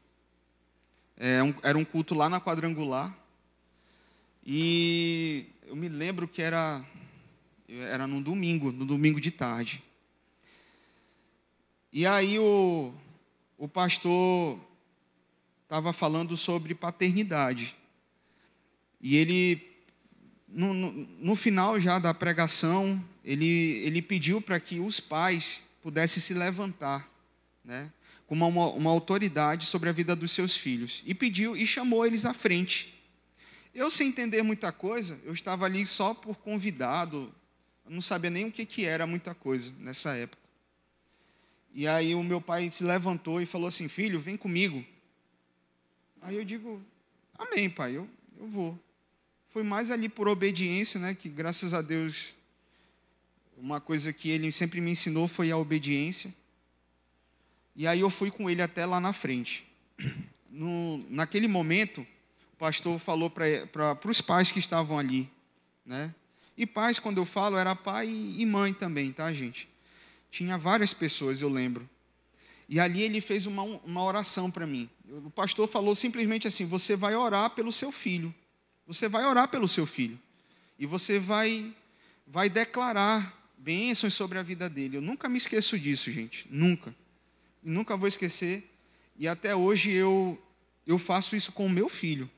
É, 1.16 1.38
era 1.62 1.77
um 1.77 1.85
culto 1.85 2.14
lá 2.14 2.29
na 2.29 2.40
quadrangular. 2.40 3.16
E 4.46 5.46
eu 5.66 5.75
me 5.75 5.88
lembro 5.88 6.29
que 6.29 6.40
era, 6.40 6.85
era 7.68 8.07
no 8.07 8.23
domingo, 8.23 8.70
no 8.70 8.85
domingo 8.85 9.20
de 9.20 9.31
tarde. 9.31 9.83
E 11.92 12.07
aí 12.07 12.38
o, 12.38 12.94
o 13.59 13.68
pastor 13.68 14.61
estava 15.64 15.92
falando 15.92 16.37
sobre 16.37 16.75
paternidade. 16.75 17.77
E 19.01 19.16
ele, 19.16 19.61
no, 20.49 20.73
no, 20.73 20.92
no, 20.92 21.37
final 21.37 21.81
já 21.81 21.99
da 21.99 22.14
pregação, 22.14 23.05
ele, 23.25 23.46
ele 23.85 24.01
pediu 24.01 24.40
para 24.40 24.61
que 24.61 24.79
os 24.79 25.01
pais 25.01 25.62
pudessem 25.82 26.22
se 26.22 26.34
levantar, 26.34 27.10
né, 27.64 27.92
com 28.26 28.34
uma, 28.34 28.46
uma 28.46 28.90
autoridade 28.90 29.66
sobre 29.66 29.88
a 29.88 29.92
vida 29.92 30.14
dos 30.14 30.32
seus 30.32 30.56
filhos. 30.56 31.02
E 31.04 31.14
pediu 31.14 31.56
e 31.56 31.66
chamou 31.66 32.06
eles 32.06 32.24
à 32.24 32.32
frente. 32.32 32.94
Eu, 33.74 33.90
sem 33.90 34.08
entender 34.08 34.42
muita 34.42 34.72
coisa, 34.72 35.18
eu 35.24 35.32
estava 35.32 35.64
ali 35.64 35.86
só 35.86 36.12
por 36.14 36.36
convidado, 36.36 37.32
eu 37.84 37.90
não 37.92 38.00
sabia 38.00 38.30
nem 38.30 38.46
o 38.46 38.52
que, 38.52 38.64
que 38.64 38.84
era 38.84 39.06
muita 39.06 39.34
coisa 39.34 39.72
nessa 39.78 40.14
época. 40.14 40.40
E 41.72 41.86
aí 41.86 42.14
o 42.14 42.22
meu 42.22 42.40
pai 42.40 42.68
se 42.70 42.82
levantou 42.82 43.40
e 43.40 43.46
falou 43.46 43.68
assim: 43.68 43.88
Filho, 43.88 44.18
vem 44.18 44.36
comigo. 44.36 44.84
Aí 46.20 46.36
eu 46.36 46.44
digo: 46.44 46.82
Amém, 47.38 47.70
pai, 47.70 47.96
eu, 47.96 48.08
eu 48.38 48.48
vou. 48.48 48.78
Foi 49.48 49.62
mais 49.62 49.90
ali 49.90 50.08
por 50.08 50.28
obediência, 50.28 51.00
né? 51.00 51.14
Que 51.14 51.28
graças 51.28 51.72
a 51.72 51.82
Deus, 51.82 52.34
uma 53.61 53.81
coisa 53.81 54.12
que 54.12 54.31
ele 54.31 54.51
sempre 54.51 54.81
me 54.81 54.90
ensinou 54.90 55.29
foi 55.29 55.51
a 55.51 55.57
obediência. 55.57 56.35
E 57.77 57.87
aí 57.87 58.01
eu 58.01 58.11
fui 58.11 58.31
com 58.31 58.49
ele 58.49 58.62
até 58.62 58.85
lá 58.87 59.01
na 59.01 59.12
frente. 59.12 59.66
No, 60.53 60.99
naquele 61.09 61.46
momento, 61.46 62.05
pastor 62.61 62.99
falou 62.99 63.31
para 63.31 63.99
os 64.05 64.20
pais 64.20 64.53
que 64.53 64.59
estavam 64.59 64.99
ali, 64.99 65.31
né? 65.87 66.14
E 66.59 66.66
pais, 66.66 66.99
quando 66.99 67.16
eu 67.16 67.25
falo, 67.25 67.57
era 67.57 67.75
pai 67.75 68.07
e 68.09 68.44
mãe 68.44 68.75
também, 68.75 69.11
tá, 69.12 69.33
gente? 69.33 69.66
Tinha 70.31 70.59
várias 70.59 70.92
pessoas, 70.92 71.40
eu 71.40 71.49
lembro. 71.49 71.88
E 72.68 72.79
ali 72.79 73.01
ele 73.03 73.20
fez 73.23 73.46
uma, 73.46 73.62
uma 73.62 74.05
oração 74.05 74.51
para 74.51 74.66
mim. 74.66 74.90
O 75.09 75.31
pastor 75.31 75.66
falou 75.68 75.94
simplesmente 75.94 76.46
assim: 76.46 76.66
Você 76.66 76.94
vai 76.96 77.14
orar 77.14 77.49
pelo 77.51 77.73
seu 77.73 77.90
filho. 77.90 78.35
Você 78.87 79.09
vai 79.09 79.25
orar 79.25 79.49
pelo 79.49 79.66
seu 79.66 79.87
filho. 79.87 80.20
E 80.79 80.85
você 80.85 81.18
vai, 81.18 81.75
vai 82.27 82.51
declarar 82.51 83.39
bênçãos 83.61 84.14
sobre 84.14 84.38
a 84.38 84.42
vida 84.42 84.68
dele. 84.68 84.96
Eu 84.96 85.03
nunca 85.03 85.29
me 85.29 85.37
esqueço 85.38 85.79
disso, 85.79 86.11
gente. 86.11 86.46
Nunca. 86.51 86.94
Nunca 87.62 87.96
vou 87.96 88.09
esquecer. 88.09 88.68
E 89.18 89.29
até 89.29 89.55
hoje 89.55 89.90
eu, 89.90 90.42
eu 90.87 90.99
faço 90.99 91.37
isso 91.37 91.53
com 91.53 91.66
o 91.66 91.70
meu 91.70 91.88
filho. 91.88 92.29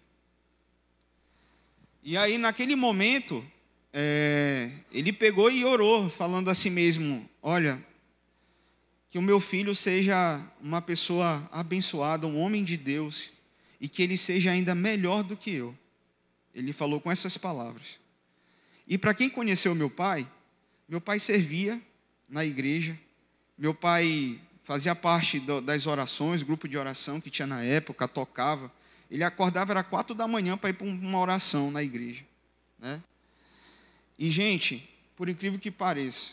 E 2.02 2.16
aí, 2.16 2.36
naquele 2.36 2.74
momento, 2.74 3.46
é, 3.92 4.72
ele 4.90 5.12
pegou 5.12 5.48
e 5.48 5.64
orou, 5.64 6.10
falando 6.10 6.50
a 6.50 6.54
si 6.54 6.68
mesmo: 6.68 7.28
Olha, 7.40 7.80
que 9.08 9.18
o 9.18 9.22
meu 9.22 9.38
filho 9.38 9.76
seja 9.76 10.44
uma 10.60 10.82
pessoa 10.82 11.48
abençoada, 11.52 12.26
um 12.26 12.38
homem 12.38 12.64
de 12.64 12.76
Deus, 12.76 13.30
e 13.80 13.88
que 13.88 14.02
ele 14.02 14.18
seja 14.18 14.50
ainda 14.50 14.74
melhor 14.74 15.22
do 15.22 15.36
que 15.36 15.54
eu. 15.54 15.78
Ele 16.52 16.72
falou 16.72 17.00
com 17.00 17.12
essas 17.12 17.38
palavras. 17.38 18.00
E 18.88 18.98
para 18.98 19.14
quem 19.14 19.30
conheceu 19.30 19.74
meu 19.74 19.88
pai, 19.88 20.28
meu 20.92 21.00
pai 21.00 21.18
servia 21.18 21.80
na 22.28 22.44
igreja, 22.44 22.98
meu 23.56 23.72
pai 23.72 24.38
fazia 24.62 24.94
parte 24.94 25.40
das 25.62 25.86
orações, 25.86 26.42
grupo 26.42 26.68
de 26.68 26.76
oração 26.76 27.18
que 27.18 27.30
tinha 27.30 27.46
na 27.46 27.62
época, 27.64 28.06
tocava. 28.06 28.70
Ele 29.10 29.24
acordava, 29.24 29.72
era 29.72 29.82
quatro 29.82 30.14
da 30.14 30.28
manhã 30.28 30.54
para 30.54 30.68
ir 30.68 30.74
para 30.74 30.86
uma 30.86 31.18
oração 31.18 31.70
na 31.70 31.82
igreja. 31.82 32.22
Né? 32.78 33.02
E, 34.18 34.30
gente, 34.30 34.86
por 35.16 35.30
incrível 35.30 35.58
que 35.58 35.70
pareça, 35.70 36.32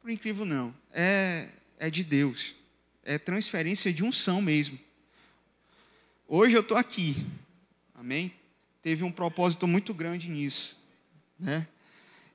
por 0.00 0.10
incrível 0.10 0.46
não, 0.46 0.74
é, 0.90 1.50
é 1.78 1.90
de 1.90 2.02
Deus. 2.02 2.54
É 3.04 3.18
transferência 3.18 3.92
de 3.92 4.02
unção 4.02 4.40
mesmo. 4.40 4.78
Hoje 6.26 6.54
eu 6.54 6.62
estou 6.62 6.78
aqui, 6.78 7.26
amém? 7.94 8.32
Teve 8.80 9.04
um 9.04 9.12
propósito 9.12 9.66
muito 9.66 9.92
grande 9.92 10.30
nisso, 10.30 10.78
né? 11.38 11.68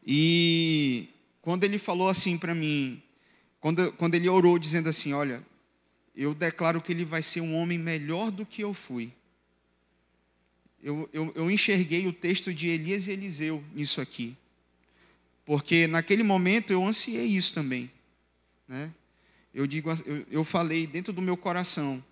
E 0.06 1.10
quando 1.46 1.64
ele 1.64 1.78
falou 1.78 2.10
assim 2.10 2.38
para 2.38 2.54
mim, 2.54 3.02
quando, 3.62 3.94
quando 3.94 4.16
ele 4.16 4.28
orou 4.28 4.60
dizendo 4.60 4.90
assim: 4.90 5.14
Olha, 5.14 5.42
eu 6.14 6.34
declaro 6.34 6.82
que 6.82 6.92
ele 6.92 7.06
vai 7.06 7.24
ser 7.24 7.40
um 7.40 7.56
homem 7.56 7.80
melhor 7.80 8.30
do 8.30 8.46
que 8.46 8.62
eu 8.62 8.74
fui 8.74 9.14
eu, 10.86 11.10
eu, 11.12 11.32
eu 11.34 11.50
enxerguei 11.50 12.06
o 12.06 12.14
texto 12.14 12.54
de 12.54 12.68
Elias 12.68 13.08
e 13.08 13.12
Eliseu 13.12 13.64
nisso 13.74 14.00
aqui. 14.00 14.38
Porque 15.44 15.88
naquele 15.88 16.22
momento 16.22 16.72
eu 16.72 16.86
ansiei 16.86 17.26
isso 17.26 17.56
também. 17.56 17.92
Né? 18.68 18.94
Eu, 19.52 19.66
digo, 19.66 19.90
eu, 20.06 20.26
eu 20.30 20.44
falei 20.44 20.86
dentro 20.86 21.12
do 21.12 21.24
meu 21.24 21.36
coração: 21.36 22.04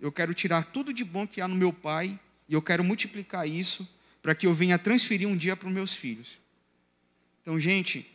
eu 0.00 0.12
quero 0.12 0.32
tirar 0.32 0.66
tudo 0.66 0.94
de 0.94 1.02
bom 1.02 1.26
que 1.26 1.40
há 1.40 1.48
no 1.48 1.56
meu 1.56 1.72
pai 1.72 2.16
e 2.48 2.54
eu 2.54 2.62
quero 2.62 2.84
multiplicar 2.84 3.48
isso 3.48 3.88
para 4.22 4.36
que 4.36 4.46
eu 4.46 4.54
venha 4.54 4.78
transferir 4.78 5.26
um 5.26 5.36
dia 5.36 5.56
para 5.56 5.66
os 5.66 5.74
meus 5.74 5.92
filhos. 5.92 6.38
Então, 7.42 7.58
gente, 7.58 8.08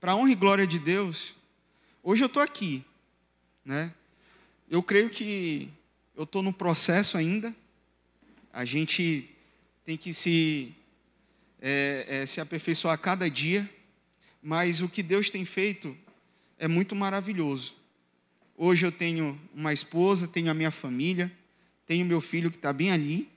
para 0.00 0.16
honra 0.16 0.32
e 0.32 0.34
glória 0.34 0.66
de 0.66 0.78
Deus, 0.78 1.36
hoje 2.02 2.22
eu 2.22 2.26
estou 2.26 2.42
aqui. 2.42 2.82
Né? 3.62 3.92
Eu 4.68 4.82
creio 4.82 5.10
que 5.10 5.68
eu 6.16 6.24
estou 6.24 6.42
no 6.42 6.54
processo 6.54 7.18
ainda, 7.18 7.54
a 8.52 8.64
gente 8.64 9.28
tem 9.84 9.98
que 9.98 10.14
se, 10.14 10.74
é, 11.60 12.06
é, 12.08 12.26
se 12.26 12.40
aperfeiçoar 12.40 12.94
a 12.94 12.98
cada 12.98 13.28
dia, 13.28 13.68
mas 14.42 14.80
o 14.80 14.88
que 14.88 15.02
Deus 15.02 15.28
tem 15.28 15.44
feito 15.44 15.96
é 16.58 16.66
muito 16.66 16.96
maravilhoso. 16.96 17.76
Hoje 18.56 18.86
eu 18.86 18.92
tenho 18.92 19.38
uma 19.54 19.72
esposa, 19.72 20.26
tenho 20.26 20.50
a 20.50 20.54
minha 20.54 20.70
família, 20.70 21.30
tenho 21.86 22.06
meu 22.06 22.20
filho 22.20 22.50
que 22.50 22.56
está 22.56 22.72
bem 22.72 22.90
ali, 22.90 23.28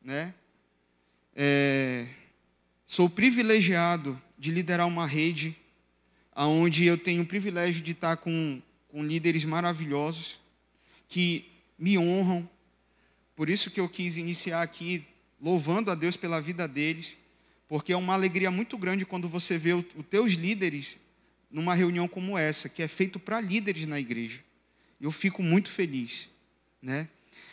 né? 0.00 0.32
É, 1.34 2.06
sou 2.86 3.08
privilegiado 3.08 4.20
de 4.40 4.50
liderar 4.50 4.88
uma 4.88 5.06
rede 5.06 5.54
onde 6.34 6.86
eu 6.86 6.96
tenho 6.96 7.24
o 7.24 7.26
privilégio 7.26 7.82
de 7.82 7.92
estar 7.92 8.16
com, 8.16 8.62
com 8.88 9.04
líderes 9.04 9.44
maravilhosos 9.44 10.40
que 11.06 11.44
me 11.78 11.98
honram, 11.98 12.48
por 13.36 13.50
isso 13.50 13.70
que 13.70 13.78
eu 13.78 13.86
quis 13.86 14.16
iniciar 14.16 14.62
aqui 14.62 15.04
louvando 15.38 15.90
a 15.90 15.94
Deus 15.94 16.16
pela 16.16 16.40
vida 16.40 16.66
deles, 16.66 17.18
porque 17.68 17.92
é 17.92 17.96
uma 17.96 18.14
alegria 18.14 18.50
muito 18.50 18.78
grande 18.78 19.04
quando 19.04 19.28
você 19.28 19.58
vê 19.58 19.74
os 19.74 19.84
teus 20.08 20.32
líderes 20.32 20.96
numa 21.50 21.74
reunião 21.74 22.08
como 22.08 22.38
essa, 22.38 22.66
que 22.66 22.82
é 22.82 22.88
feito 22.88 23.18
para 23.18 23.42
líderes 23.42 23.86
na 23.86 24.00
igreja. 24.00 24.40
Eu 24.98 25.12
fico 25.12 25.42
muito 25.42 25.68
feliz, 25.68 26.30
né? 26.80 27.06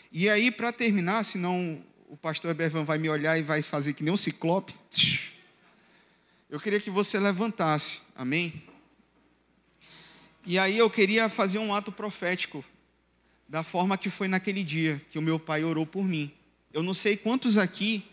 E 0.10 0.30
aí, 0.30 0.52
para 0.52 0.72
terminar, 0.72 1.26
senão 1.26 1.84
o 2.08 2.16
pastor 2.16 2.52
Ebervan 2.52 2.86
vai 2.86 2.98
me 2.98 3.10
olhar 3.10 3.38
e 3.38 3.42
vai 3.42 3.62
fazer 3.62 3.92
que 3.92 4.04
nem 4.04 4.14
um 4.14 4.18
ciclope. 4.18 4.74
Eu 6.50 6.62
queria 6.62 6.80
que 6.80 6.89
você 6.89 7.20
levantasse, 7.20 8.00
amém? 8.16 8.64
E 10.45 10.58
aí 10.58 10.78
eu 10.78 10.89
queria 10.89 11.28
fazer 11.28 11.60
um 11.60 11.76
ato 11.76 11.91
profético 11.91 12.64
da 13.50 13.64
forma 13.64 13.98
que 13.98 14.10
foi 14.10 14.30
naquele 14.30 14.64
dia 14.64 15.02
que 15.12 15.20
o 15.20 15.22
meu 15.22 15.38
pai 15.38 15.66
orou 15.66 15.86
por 15.86 16.06
mim. 16.06 16.32
Eu 16.72 16.82
não 16.82 16.93
sei 16.93 17.18
quantos 17.18 17.58
aqui 17.58 18.06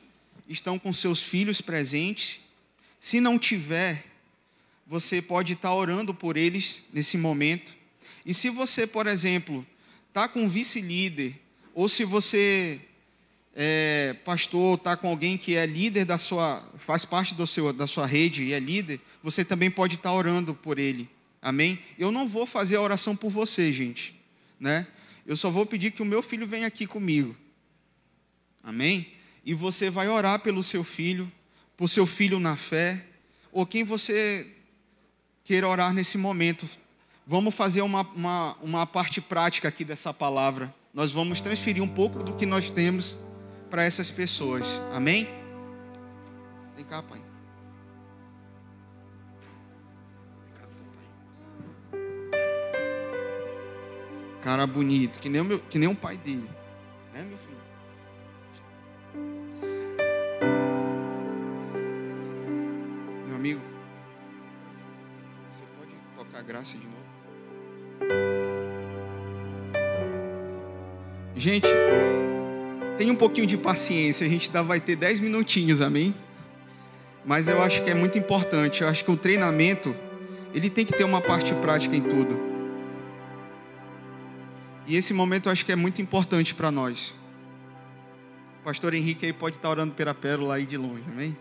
estão 0.48 0.80
com 0.80 0.92
seus 0.92 1.22
filhos 1.22 1.60
presentes 1.60 2.40
Se 2.98 3.20
não 3.20 3.38
tiver, 3.38 4.04
você 4.86 5.20
pode 5.22 5.52
estar 5.52 5.74
orando 5.74 6.14
por 6.14 6.36
eles 6.36 6.82
nesse 6.92 7.18
momento. 7.18 7.72
E 8.26 8.32
se 8.32 8.48
você, 8.50 8.86
por 8.86 9.06
exemplo, 9.06 9.64
está 10.08 10.26
com 10.26 10.40
um 10.40 10.48
vice-líder, 10.48 11.38
ou 11.74 11.86
se 11.86 12.02
você 12.02 12.80
é 13.54 14.16
pastor, 14.24 14.76
está 14.76 14.96
com 14.96 15.08
alguém 15.08 15.38
que 15.38 15.54
é 15.54 15.64
líder 15.64 16.04
da 16.04 16.18
sua, 16.18 16.68
faz 16.76 17.04
parte 17.04 17.34
do 17.34 17.46
seu, 17.46 17.72
da 17.72 17.86
sua 17.86 18.04
rede 18.04 18.42
e 18.42 18.52
é 18.52 18.58
líder, 18.58 19.00
você 19.22 19.44
também 19.44 19.70
pode 19.70 19.94
estar 19.94 20.12
orando 20.12 20.54
por 20.54 20.78
ele. 20.78 21.08
Amém? 21.40 21.78
Eu 21.96 22.10
não 22.10 22.26
vou 22.26 22.46
fazer 22.46 22.76
a 22.76 22.80
oração 22.80 23.14
por 23.14 23.30
você, 23.30 23.72
gente, 23.72 24.20
né? 24.58 24.86
Eu 25.24 25.36
só 25.36 25.50
vou 25.50 25.64
pedir 25.64 25.92
que 25.92 26.02
o 26.02 26.06
meu 26.06 26.22
filho 26.22 26.46
venha 26.46 26.66
aqui 26.66 26.86
comigo. 26.86 27.36
Amém? 28.62 29.12
E 29.44 29.54
você 29.54 29.88
vai 29.88 30.08
orar 30.08 30.40
pelo 30.40 30.62
seu 30.62 30.82
filho, 30.82 31.30
por 31.76 31.88
seu 31.88 32.06
filho 32.06 32.40
na 32.40 32.56
fé, 32.56 33.04
ou 33.52 33.64
quem 33.64 33.84
você 33.84 34.48
queira 35.44 35.68
orar 35.68 35.94
nesse 35.94 36.18
momento. 36.18 36.68
Vamos 37.26 37.54
fazer 37.54 37.82
uma, 37.82 38.02
uma, 38.14 38.56
uma 38.60 38.86
parte 38.86 39.20
prática 39.20 39.68
aqui 39.68 39.84
dessa 39.84 40.12
palavra. 40.12 40.74
Nós 40.92 41.12
vamos 41.12 41.40
transferir 41.40 41.82
um 41.82 41.88
pouco 41.88 42.22
do 42.22 42.34
que 42.34 42.46
nós 42.46 42.68
temos 42.70 43.16
para 43.74 43.82
essas 43.82 44.08
pessoas. 44.08 44.80
Amém? 44.92 45.28
Vem 46.76 46.84
cá, 46.84 47.02
pai. 47.02 47.20
Cara 54.44 54.64
bonito, 54.64 55.18
que 55.18 55.28
nem, 55.28 55.40
o 55.40 55.44
meu, 55.44 55.58
que 55.58 55.76
nem 55.76 55.88
o 55.88 55.96
pai 55.96 56.16
dele. 56.16 56.48
Né, 57.12 57.22
meu 57.24 57.36
filho? 57.36 57.58
Meu 63.26 63.34
amigo, 63.34 63.60
você 65.52 65.64
pode 65.76 65.96
tocar 66.16 66.42
graça 66.44 66.78
de 66.78 66.86
novo? 66.86 67.04
Gente, 71.34 71.66
tenha 72.96 73.12
um 73.12 73.16
pouquinho 73.16 73.46
de 73.46 73.56
paciência, 73.56 74.26
a 74.26 74.30
gente 74.30 74.48
ainda 74.48 74.62
vai 74.62 74.80
ter 74.80 74.96
10 74.96 75.20
minutinhos, 75.20 75.80
amém? 75.80 76.14
Mas 77.24 77.48
eu 77.48 77.60
acho 77.62 77.82
que 77.82 77.90
é 77.90 77.94
muito 77.94 78.18
importante, 78.18 78.82
eu 78.82 78.88
acho 78.88 79.04
que 79.04 79.10
o 79.10 79.16
treinamento, 79.16 79.94
ele 80.52 80.68
tem 80.68 80.84
que 80.84 80.92
ter 80.92 81.04
uma 81.04 81.20
parte 81.20 81.54
prática 81.54 81.96
em 81.96 82.02
tudo. 82.02 82.38
E 84.86 84.96
esse 84.96 85.14
momento 85.14 85.46
eu 85.46 85.52
acho 85.52 85.64
que 85.64 85.72
é 85.72 85.76
muito 85.76 86.02
importante 86.02 86.54
para 86.54 86.70
nós. 86.70 87.14
O 88.60 88.64
pastor 88.64 88.94
Henrique 88.94 89.26
aí 89.26 89.32
pode 89.32 89.56
estar 89.56 89.70
orando 89.70 89.94
pela 89.94 90.14
pérola 90.14 90.56
aí 90.56 90.66
de 90.66 90.76
longe, 90.76 91.04
amém? 91.08 91.36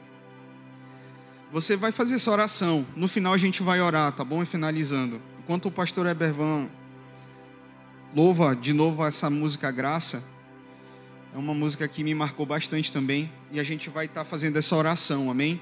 Você 1.52 1.78
vai 1.78 1.92
fazer 1.92 2.16
essa 2.16 2.32
oração. 2.32 2.86
No 2.96 3.08
final 3.08 3.34
a 3.34 3.38
gente 3.38 3.62
vai 3.62 3.80
orar, 3.80 4.12
tá 4.12 4.24
bom? 4.24 4.42
E 4.42 4.46
finalizando. 4.46 5.22
Enquanto 5.40 5.68
o 5.68 5.72
pastor 5.72 6.08
Ebervan 6.08 6.68
louva 8.16 8.56
de 8.56 8.74
novo 8.74 9.06
essa 9.06 9.30
música 9.30 9.70
Graça, 9.72 10.24
é 11.34 11.38
uma 11.38 11.54
música 11.54 11.88
que 11.88 12.04
me 12.04 12.14
marcou 12.14 12.46
bastante 12.46 12.92
também. 12.92 13.32
E 13.52 13.60
a 13.60 13.64
gente 13.64 13.90
vai 13.90 14.06
estar 14.06 14.24
fazendo 14.24 14.58
essa 14.58 14.76
oração, 14.76 15.32
amém? 15.32 15.60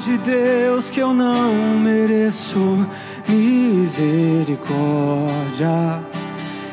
De 0.00 0.16
Deus 0.16 0.88
que 0.88 0.98
eu 0.98 1.12
não 1.12 1.78
mereço 1.78 2.88
misericórdia, 3.28 6.02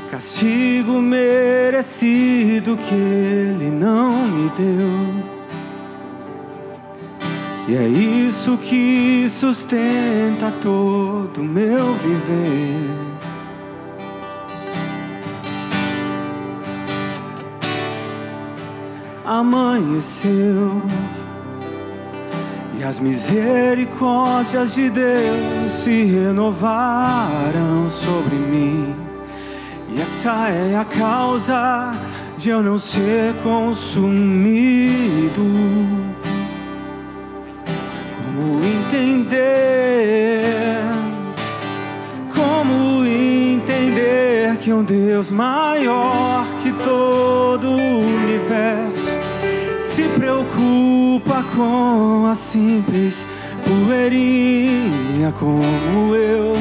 castigo 0.09 1.01
merecido 1.01 2.78
que 2.78 2.95
Ele 2.95 3.69
não 3.69 4.25
me 4.30 4.49
deu. 4.51 5.25
E 7.67 7.75
é 7.75 7.86
isso 7.86 8.57
que 8.57 9.28
sustenta 9.28 10.49
todo 10.61 11.43
meu 11.43 11.95
viver. 11.95 12.89
Amanheceu 19.25 20.82
e 22.80 22.84
as 22.84 22.99
misericórdias 22.99 24.75
de 24.75 24.89
Deus 24.89 25.71
se 25.71 26.05
renovaram 26.05 27.89
sobre 27.89 28.36
mim. 28.36 28.95
E 29.89 29.99
essa 29.99 30.49
é 30.49 30.75
a 30.75 30.86
causa 30.86 31.91
de 32.38 32.49
eu 32.49 32.61
não 32.61 32.78
ser 32.78 33.34
consumido. 33.41 35.41
Como 38.15 38.63
entender? 38.63 40.78
Como 42.36 43.03
entender 43.03 44.55
que 44.57 44.71
um 44.71 44.84
Deus 44.84 45.32
maior 45.32 46.45
que 46.61 46.71
todo 46.84 47.71
o 47.71 47.99
universo 47.99 49.09
se 49.80 50.03
preocupa 50.09 51.07
com 51.55 52.28
a 52.28 52.36
simples 52.36 53.26
poeirinha 53.65 55.32
como 55.38 56.15
eu. 56.15 56.53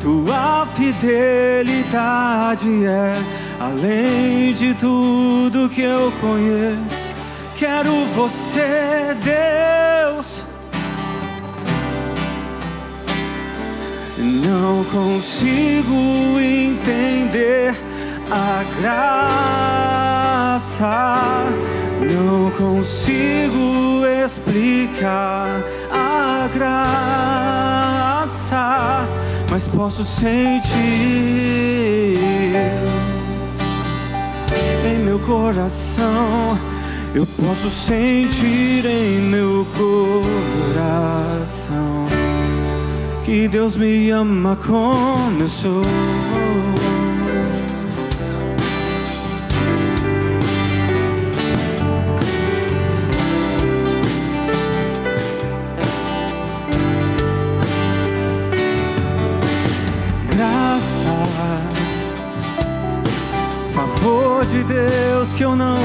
Tua 0.00 0.66
fidelidade 0.74 2.68
é 2.84 3.16
além 3.58 4.52
de 4.52 4.74
tudo 4.74 5.68
que 5.70 5.80
eu 5.82 6.12
conheço. 6.20 7.14
Quero 7.56 8.04
você, 8.14 9.16
Deus. 9.22 10.44
Não 14.18 14.84
consigo 14.84 16.38
entender 16.38 17.74
a 18.30 18.64
graça 18.80 20.14
não 22.12 22.50
consigo 22.50 24.04
explicar 24.24 25.62
a 25.90 26.48
graça, 26.54 28.28
mas 29.50 29.66
posso 29.66 30.04
sentir 30.04 30.74
em 34.84 34.98
meu 35.04 35.18
coração. 35.20 36.58
Eu 37.14 37.26
posso 37.26 37.70
sentir 37.70 38.84
em 38.86 39.20
meu 39.20 39.64
coração 39.78 41.04
que 43.24 43.48
Deus 43.48 43.76
me 43.76 44.10
ama 44.10 44.56
como 44.56 45.42
eu 45.42 45.48
sou. 45.48 45.84
de 64.54 64.62
Deus 64.62 65.32
que 65.32 65.42
eu 65.42 65.56
não 65.56 65.78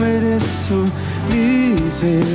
mereço. 0.00 0.84
Misericórdia, 1.32 2.34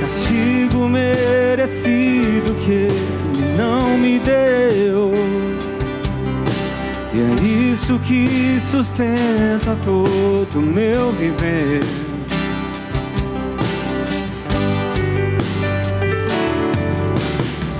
castigo 0.00 0.88
merecido 0.88 2.54
que 2.54 2.88
não 3.58 3.98
me 3.98 4.18
deu. 4.18 5.12
E 7.12 7.20
é 7.20 7.34
isso 7.72 7.98
que 7.98 8.58
sustenta 8.58 9.76
todo 9.84 10.62
meu 10.62 11.12
viver. 11.12 11.82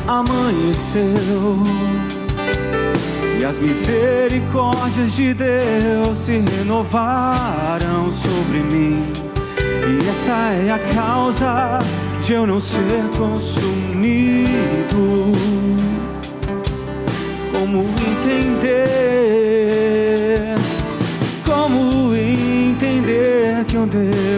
Amanheceu 0.07 1.63
as 3.51 3.59
misericórdias 3.59 5.17
de 5.17 5.35
Deus 5.35 6.17
se 6.19 6.39
renovaram 6.39 8.13
sobre 8.13 8.61
mim. 8.73 9.03
E 9.89 10.09
essa 10.09 10.53
é 10.53 10.71
a 10.71 10.79
causa 10.95 11.81
de 12.23 12.35
eu 12.35 12.47
não 12.47 12.61
ser 12.61 13.03
consumido. 13.19 14.53
Como 17.53 17.87
entender? 18.13 18.85
Como 21.45 22.15
entender 22.15 23.65
que 23.67 23.77
um 23.77 23.89
Deus 23.89 24.30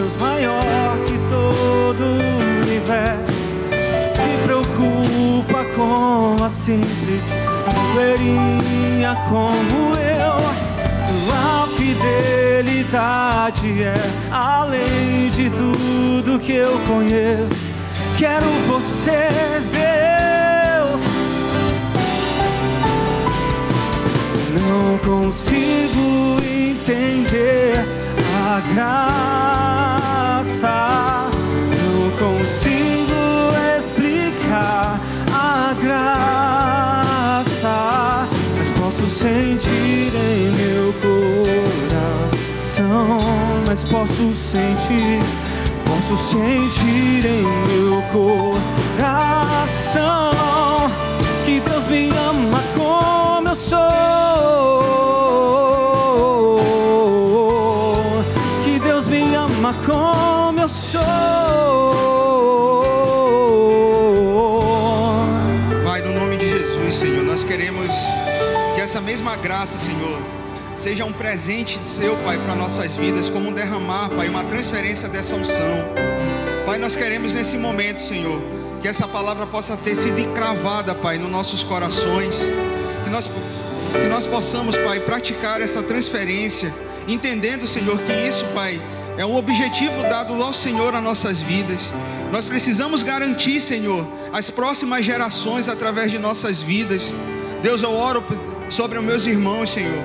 com 6.43 6.47
a 6.47 6.49
simples 6.49 7.37
poeirinha 7.93 9.15
como 9.29 9.95
eu? 9.95 10.35
Tua 11.07 11.69
fidelidade 11.77 13.81
é 13.81 13.95
além 14.29 15.29
de 15.29 15.49
tudo 15.49 16.37
que 16.39 16.51
eu 16.51 16.77
conheço. 16.85 17.55
Quero 18.17 18.45
você, 18.67 19.29
Deus. 19.71 21.01
Não 24.59 24.97
consigo 24.97 26.41
entender 26.43 27.85
a 28.45 28.59
graça. 28.73 30.75
Não 31.71 32.11
consigo 32.17 33.15
explicar 33.77 34.99
graça. 35.75 37.47
Mas 38.57 38.69
posso 38.71 39.07
sentir 39.07 40.11
em 40.15 40.51
meu 40.51 40.93
coração. 41.01 42.83
Mas 43.65 43.83
posso 43.83 44.33
sentir 44.33 45.21
Posso 45.85 46.17
sentir 46.17 47.25
em 47.25 47.43
meu 47.67 48.01
coração 48.11 49.13
que 51.45 51.59
Deus 51.59 51.87
me 51.87 52.09
ama 52.09 52.63
como 52.75 53.49
eu 53.49 53.55
sou. 53.55 53.79
Que 58.63 58.79
Deus 58.79 59.07
me 59.07 59.35
ama 59.35 59.73
como 59.85 60.59
eu 60.61 60.67
sou. 60.67 61.52
Graça, 69.63 69.77
Senhor, 69.77 70.19
seja 70.75 71.05
um 71.05 71.13
presente 71.13 71.81
seu, 71.81 72.17
Pai, 72.17 72.37
para 72.37 72.53
nossas 72.53 72.95
vidas, 72.95 73.29
como 73.29 73.47
um 73.47 73.53
derramar, 73.53 74.09
Pai, 74.09 74.27
uma 74.27 74.43
transferência 74.43 75.07
dessa 75.07 75.37
unção. 75.37 75.85
Pai, 76.65 76.77
nós 76.77 76.97
queremos 76.97 77.33
nesse 77.33 77.57
momento, 77.57 78.01
Senhor, 78.01 78.41
que 78.81 78.89
essa 78.89 79.07
palavra 79.07 79.45
possa 79.47 79.77
ter 79.77 79.95
sido 79.95 80.19
encravada, 80.19 80.93
Pai, 80.93 81.17
nos 81.17 81.31
nossos 81.31 81.63
corações, 81.63 82.45
que 83.05 83.09
nós, 83.09 83.29
que 83.93 84.09
nós 84.09 84.27
possamos, 84.27 84.75
Pai, 84.75 84.99
praticar 84.99 85.61
essa 85.61 85.81
transferência, 85.81 86.73
entendendo, 87.07 87.65
Senhor, 87.65 87.97
que 87.99 88.11
isso, 88.11 88.43
Pai, 88.53 88.81
é 89.17 89.25
um 89.25 89.37
objetivo 89.37 90.03
dado 90.09 90.33
ao 90.43 90.51
Senhor 90.51 90.93
às 90.93 91.01
nossas 91.01 91.39
vidas. 91.39 91.89
Nós 92.33 92.45
precisamos 92.45 93.01
garantir, 93.01 93.61
Senhor, 93.61 94.05
as 94.33 94.49
próximas 94.49 95.05
gerações 95.05 95.69
através 95.69 96.11
de 96.11 96.19
nossas 96.19 96.61
vidas. 96.61 97.13
Deus, 97.61 97.81
eu 97.81 97.93
oro 97.93 98.21
sobre 98.69 98.97
os 98.97 99.03
meus 99.03 99.25
irmãos, 99.25 99.69
Senhor. 99.71 100.03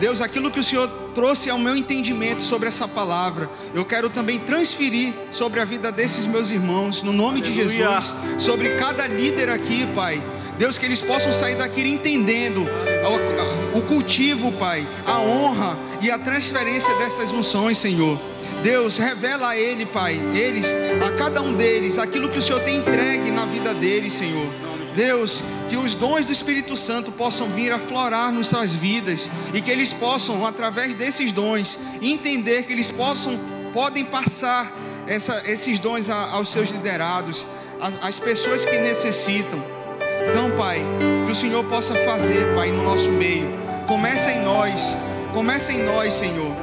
Deus, 0.00 0.22
aquilo 0.22 0.50
que 0.50 0.58
o 0.58 0.64
Senhor 0.64 0.88
trouxe 1.14 1.50
ao 1.50 1.58
meu 1.58 1.76
entendimento 1.76 2.42
sobre 2.42 2.68
essa 2.68 2.88
palavra, 2.88 3.50
eu 3.74 3.84
quero 3.84 4.08
também 4.08 4.38
transferir 4.38 5.12
sobre 5.30 5.60
a 5.60 5.64
vida 5.64 5.92
desses 5.92 6.24
meus 6.24 6.50
irmãos, 6.50 7.02
no 7.02 7.12
nome 7.12 7.40
Aleluia. 7.40 7.66
de 7.68 7.76
Jesus, 7.76 8.14
sobre 8.38 8.76
cada 8.76 9.06
líder 9.06 9.50
aqui, 9.50 9.86
Pai. 9.94 10.20
Deus, 10.56 10.78
que 10.78 10.86
eles 10.86 11.02
possam 11.02 11.32
sair 11.32 11.54
daqui 11.54 11.86
entendendo 11.86 12.66
o 13.74 13.82
cultivo, 13.82 14.50
Pai, 14.52 14.86
a 15.06 15.18
honra 15.20 15.78
e 16.00 16.10
a 16.10 16.18
transferência 16.18 16.94
dessas 16.96 17.30
unções, 17.32 17.76
Senhor. 17.76 18.18
Deus, 18.62 18.98
revela 18.98 19.50
a 19.50 19.56
ele, 19.56 19.84
Pai, 19.86 20.20
eles, 20.34 20.66
a 21.06 21.12
cada 21.12 21.42
um 21.42 21.52
deles, 21.52 21.98
aquilo 21.98 22.28
que 22.28 22.38
o 22.38 22.42
Senhor 22.42 22.60
tem 22.60 22.76
entregue 22.76 23.30
na 23.30 23.44
vida 23.46 23.74
deles, 23.74 24.12
Senhor. 24.12 24.69
Deus, 24.90 25.42
que 25.68 25.76
os 25.76 25.94
dons 25.94 26.24
do 26.24 26.32
Espírito 26.32 26.76
Santo 26.76 27.10
possam 27.10 27.48
vir 27.48 27.72
a 27.72 27.78
florar 27.78 28.32
nas 28.32 28.48
suas 28.48 28.74
vidas 28.74 29.30
e 29.54 29.60
que 29.60 29.70
eles 29.70 29.92
possam, 29.92 30.44
através 30.46 30.94
desses 30.94 31.32
dons, 31.32 31.78
entender 32.02 32.64
que 32.64 32.72
eles 32.72 32.90
possam, 32.90 33.38
podem 33.72 34.04
passar 34.04 34.72
essa, 35.06 35.42
esses 35.50 35.78
dons 35.78 36.08
a, 36.08 36.32
aos 36.32 36.48
seus 36.50 36.70
liderados, 36.70 37.46
às 38.02 38.18
pessoas 38.18 38.64
que 38.64 38.78
necessitam. 38.78 39.62
Então, 40.30 40.50
Pai, 40.56 40.84
que 41.24 41.32
o 41.32 41.34
Senhor 41.34 41.64
possa 41.64 41.94
fazer, 42.04 42.54
Pai, 42.54 42.70
no 42.70 42.82
nosso 42.82 43.10
meio. 43.10 43.48
Começa 43.86 44.30
em 44.30 44.44
nós, 44.44 44.94
começa 45.32 45.72
em 45.72 45.82
nós, 45.82 46.12
Senhor. 46.12 46.54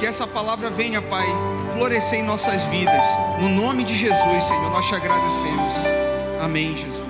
Que 0.00 0.06
essa 0.06 0.26
palavra 0.26 0.70
venha, 0.70 1.00
Pai, 1.02 1.26
florescer 1.72 2.20
em 2.20 2.22
nossas 2.22 2.64
vidas. 2.64 3.04
No 3.40 3.48
nome 3.48 3.84
de 3.84 3.96
Jesus, 3.96 4.44
Senhor, 4.44 4.70
nós 4.70 4.86
te 4.86 4.94
agradecemos. 4.94 5.74
Amém, 6.40 6.76
Jesus. 6.76 7.01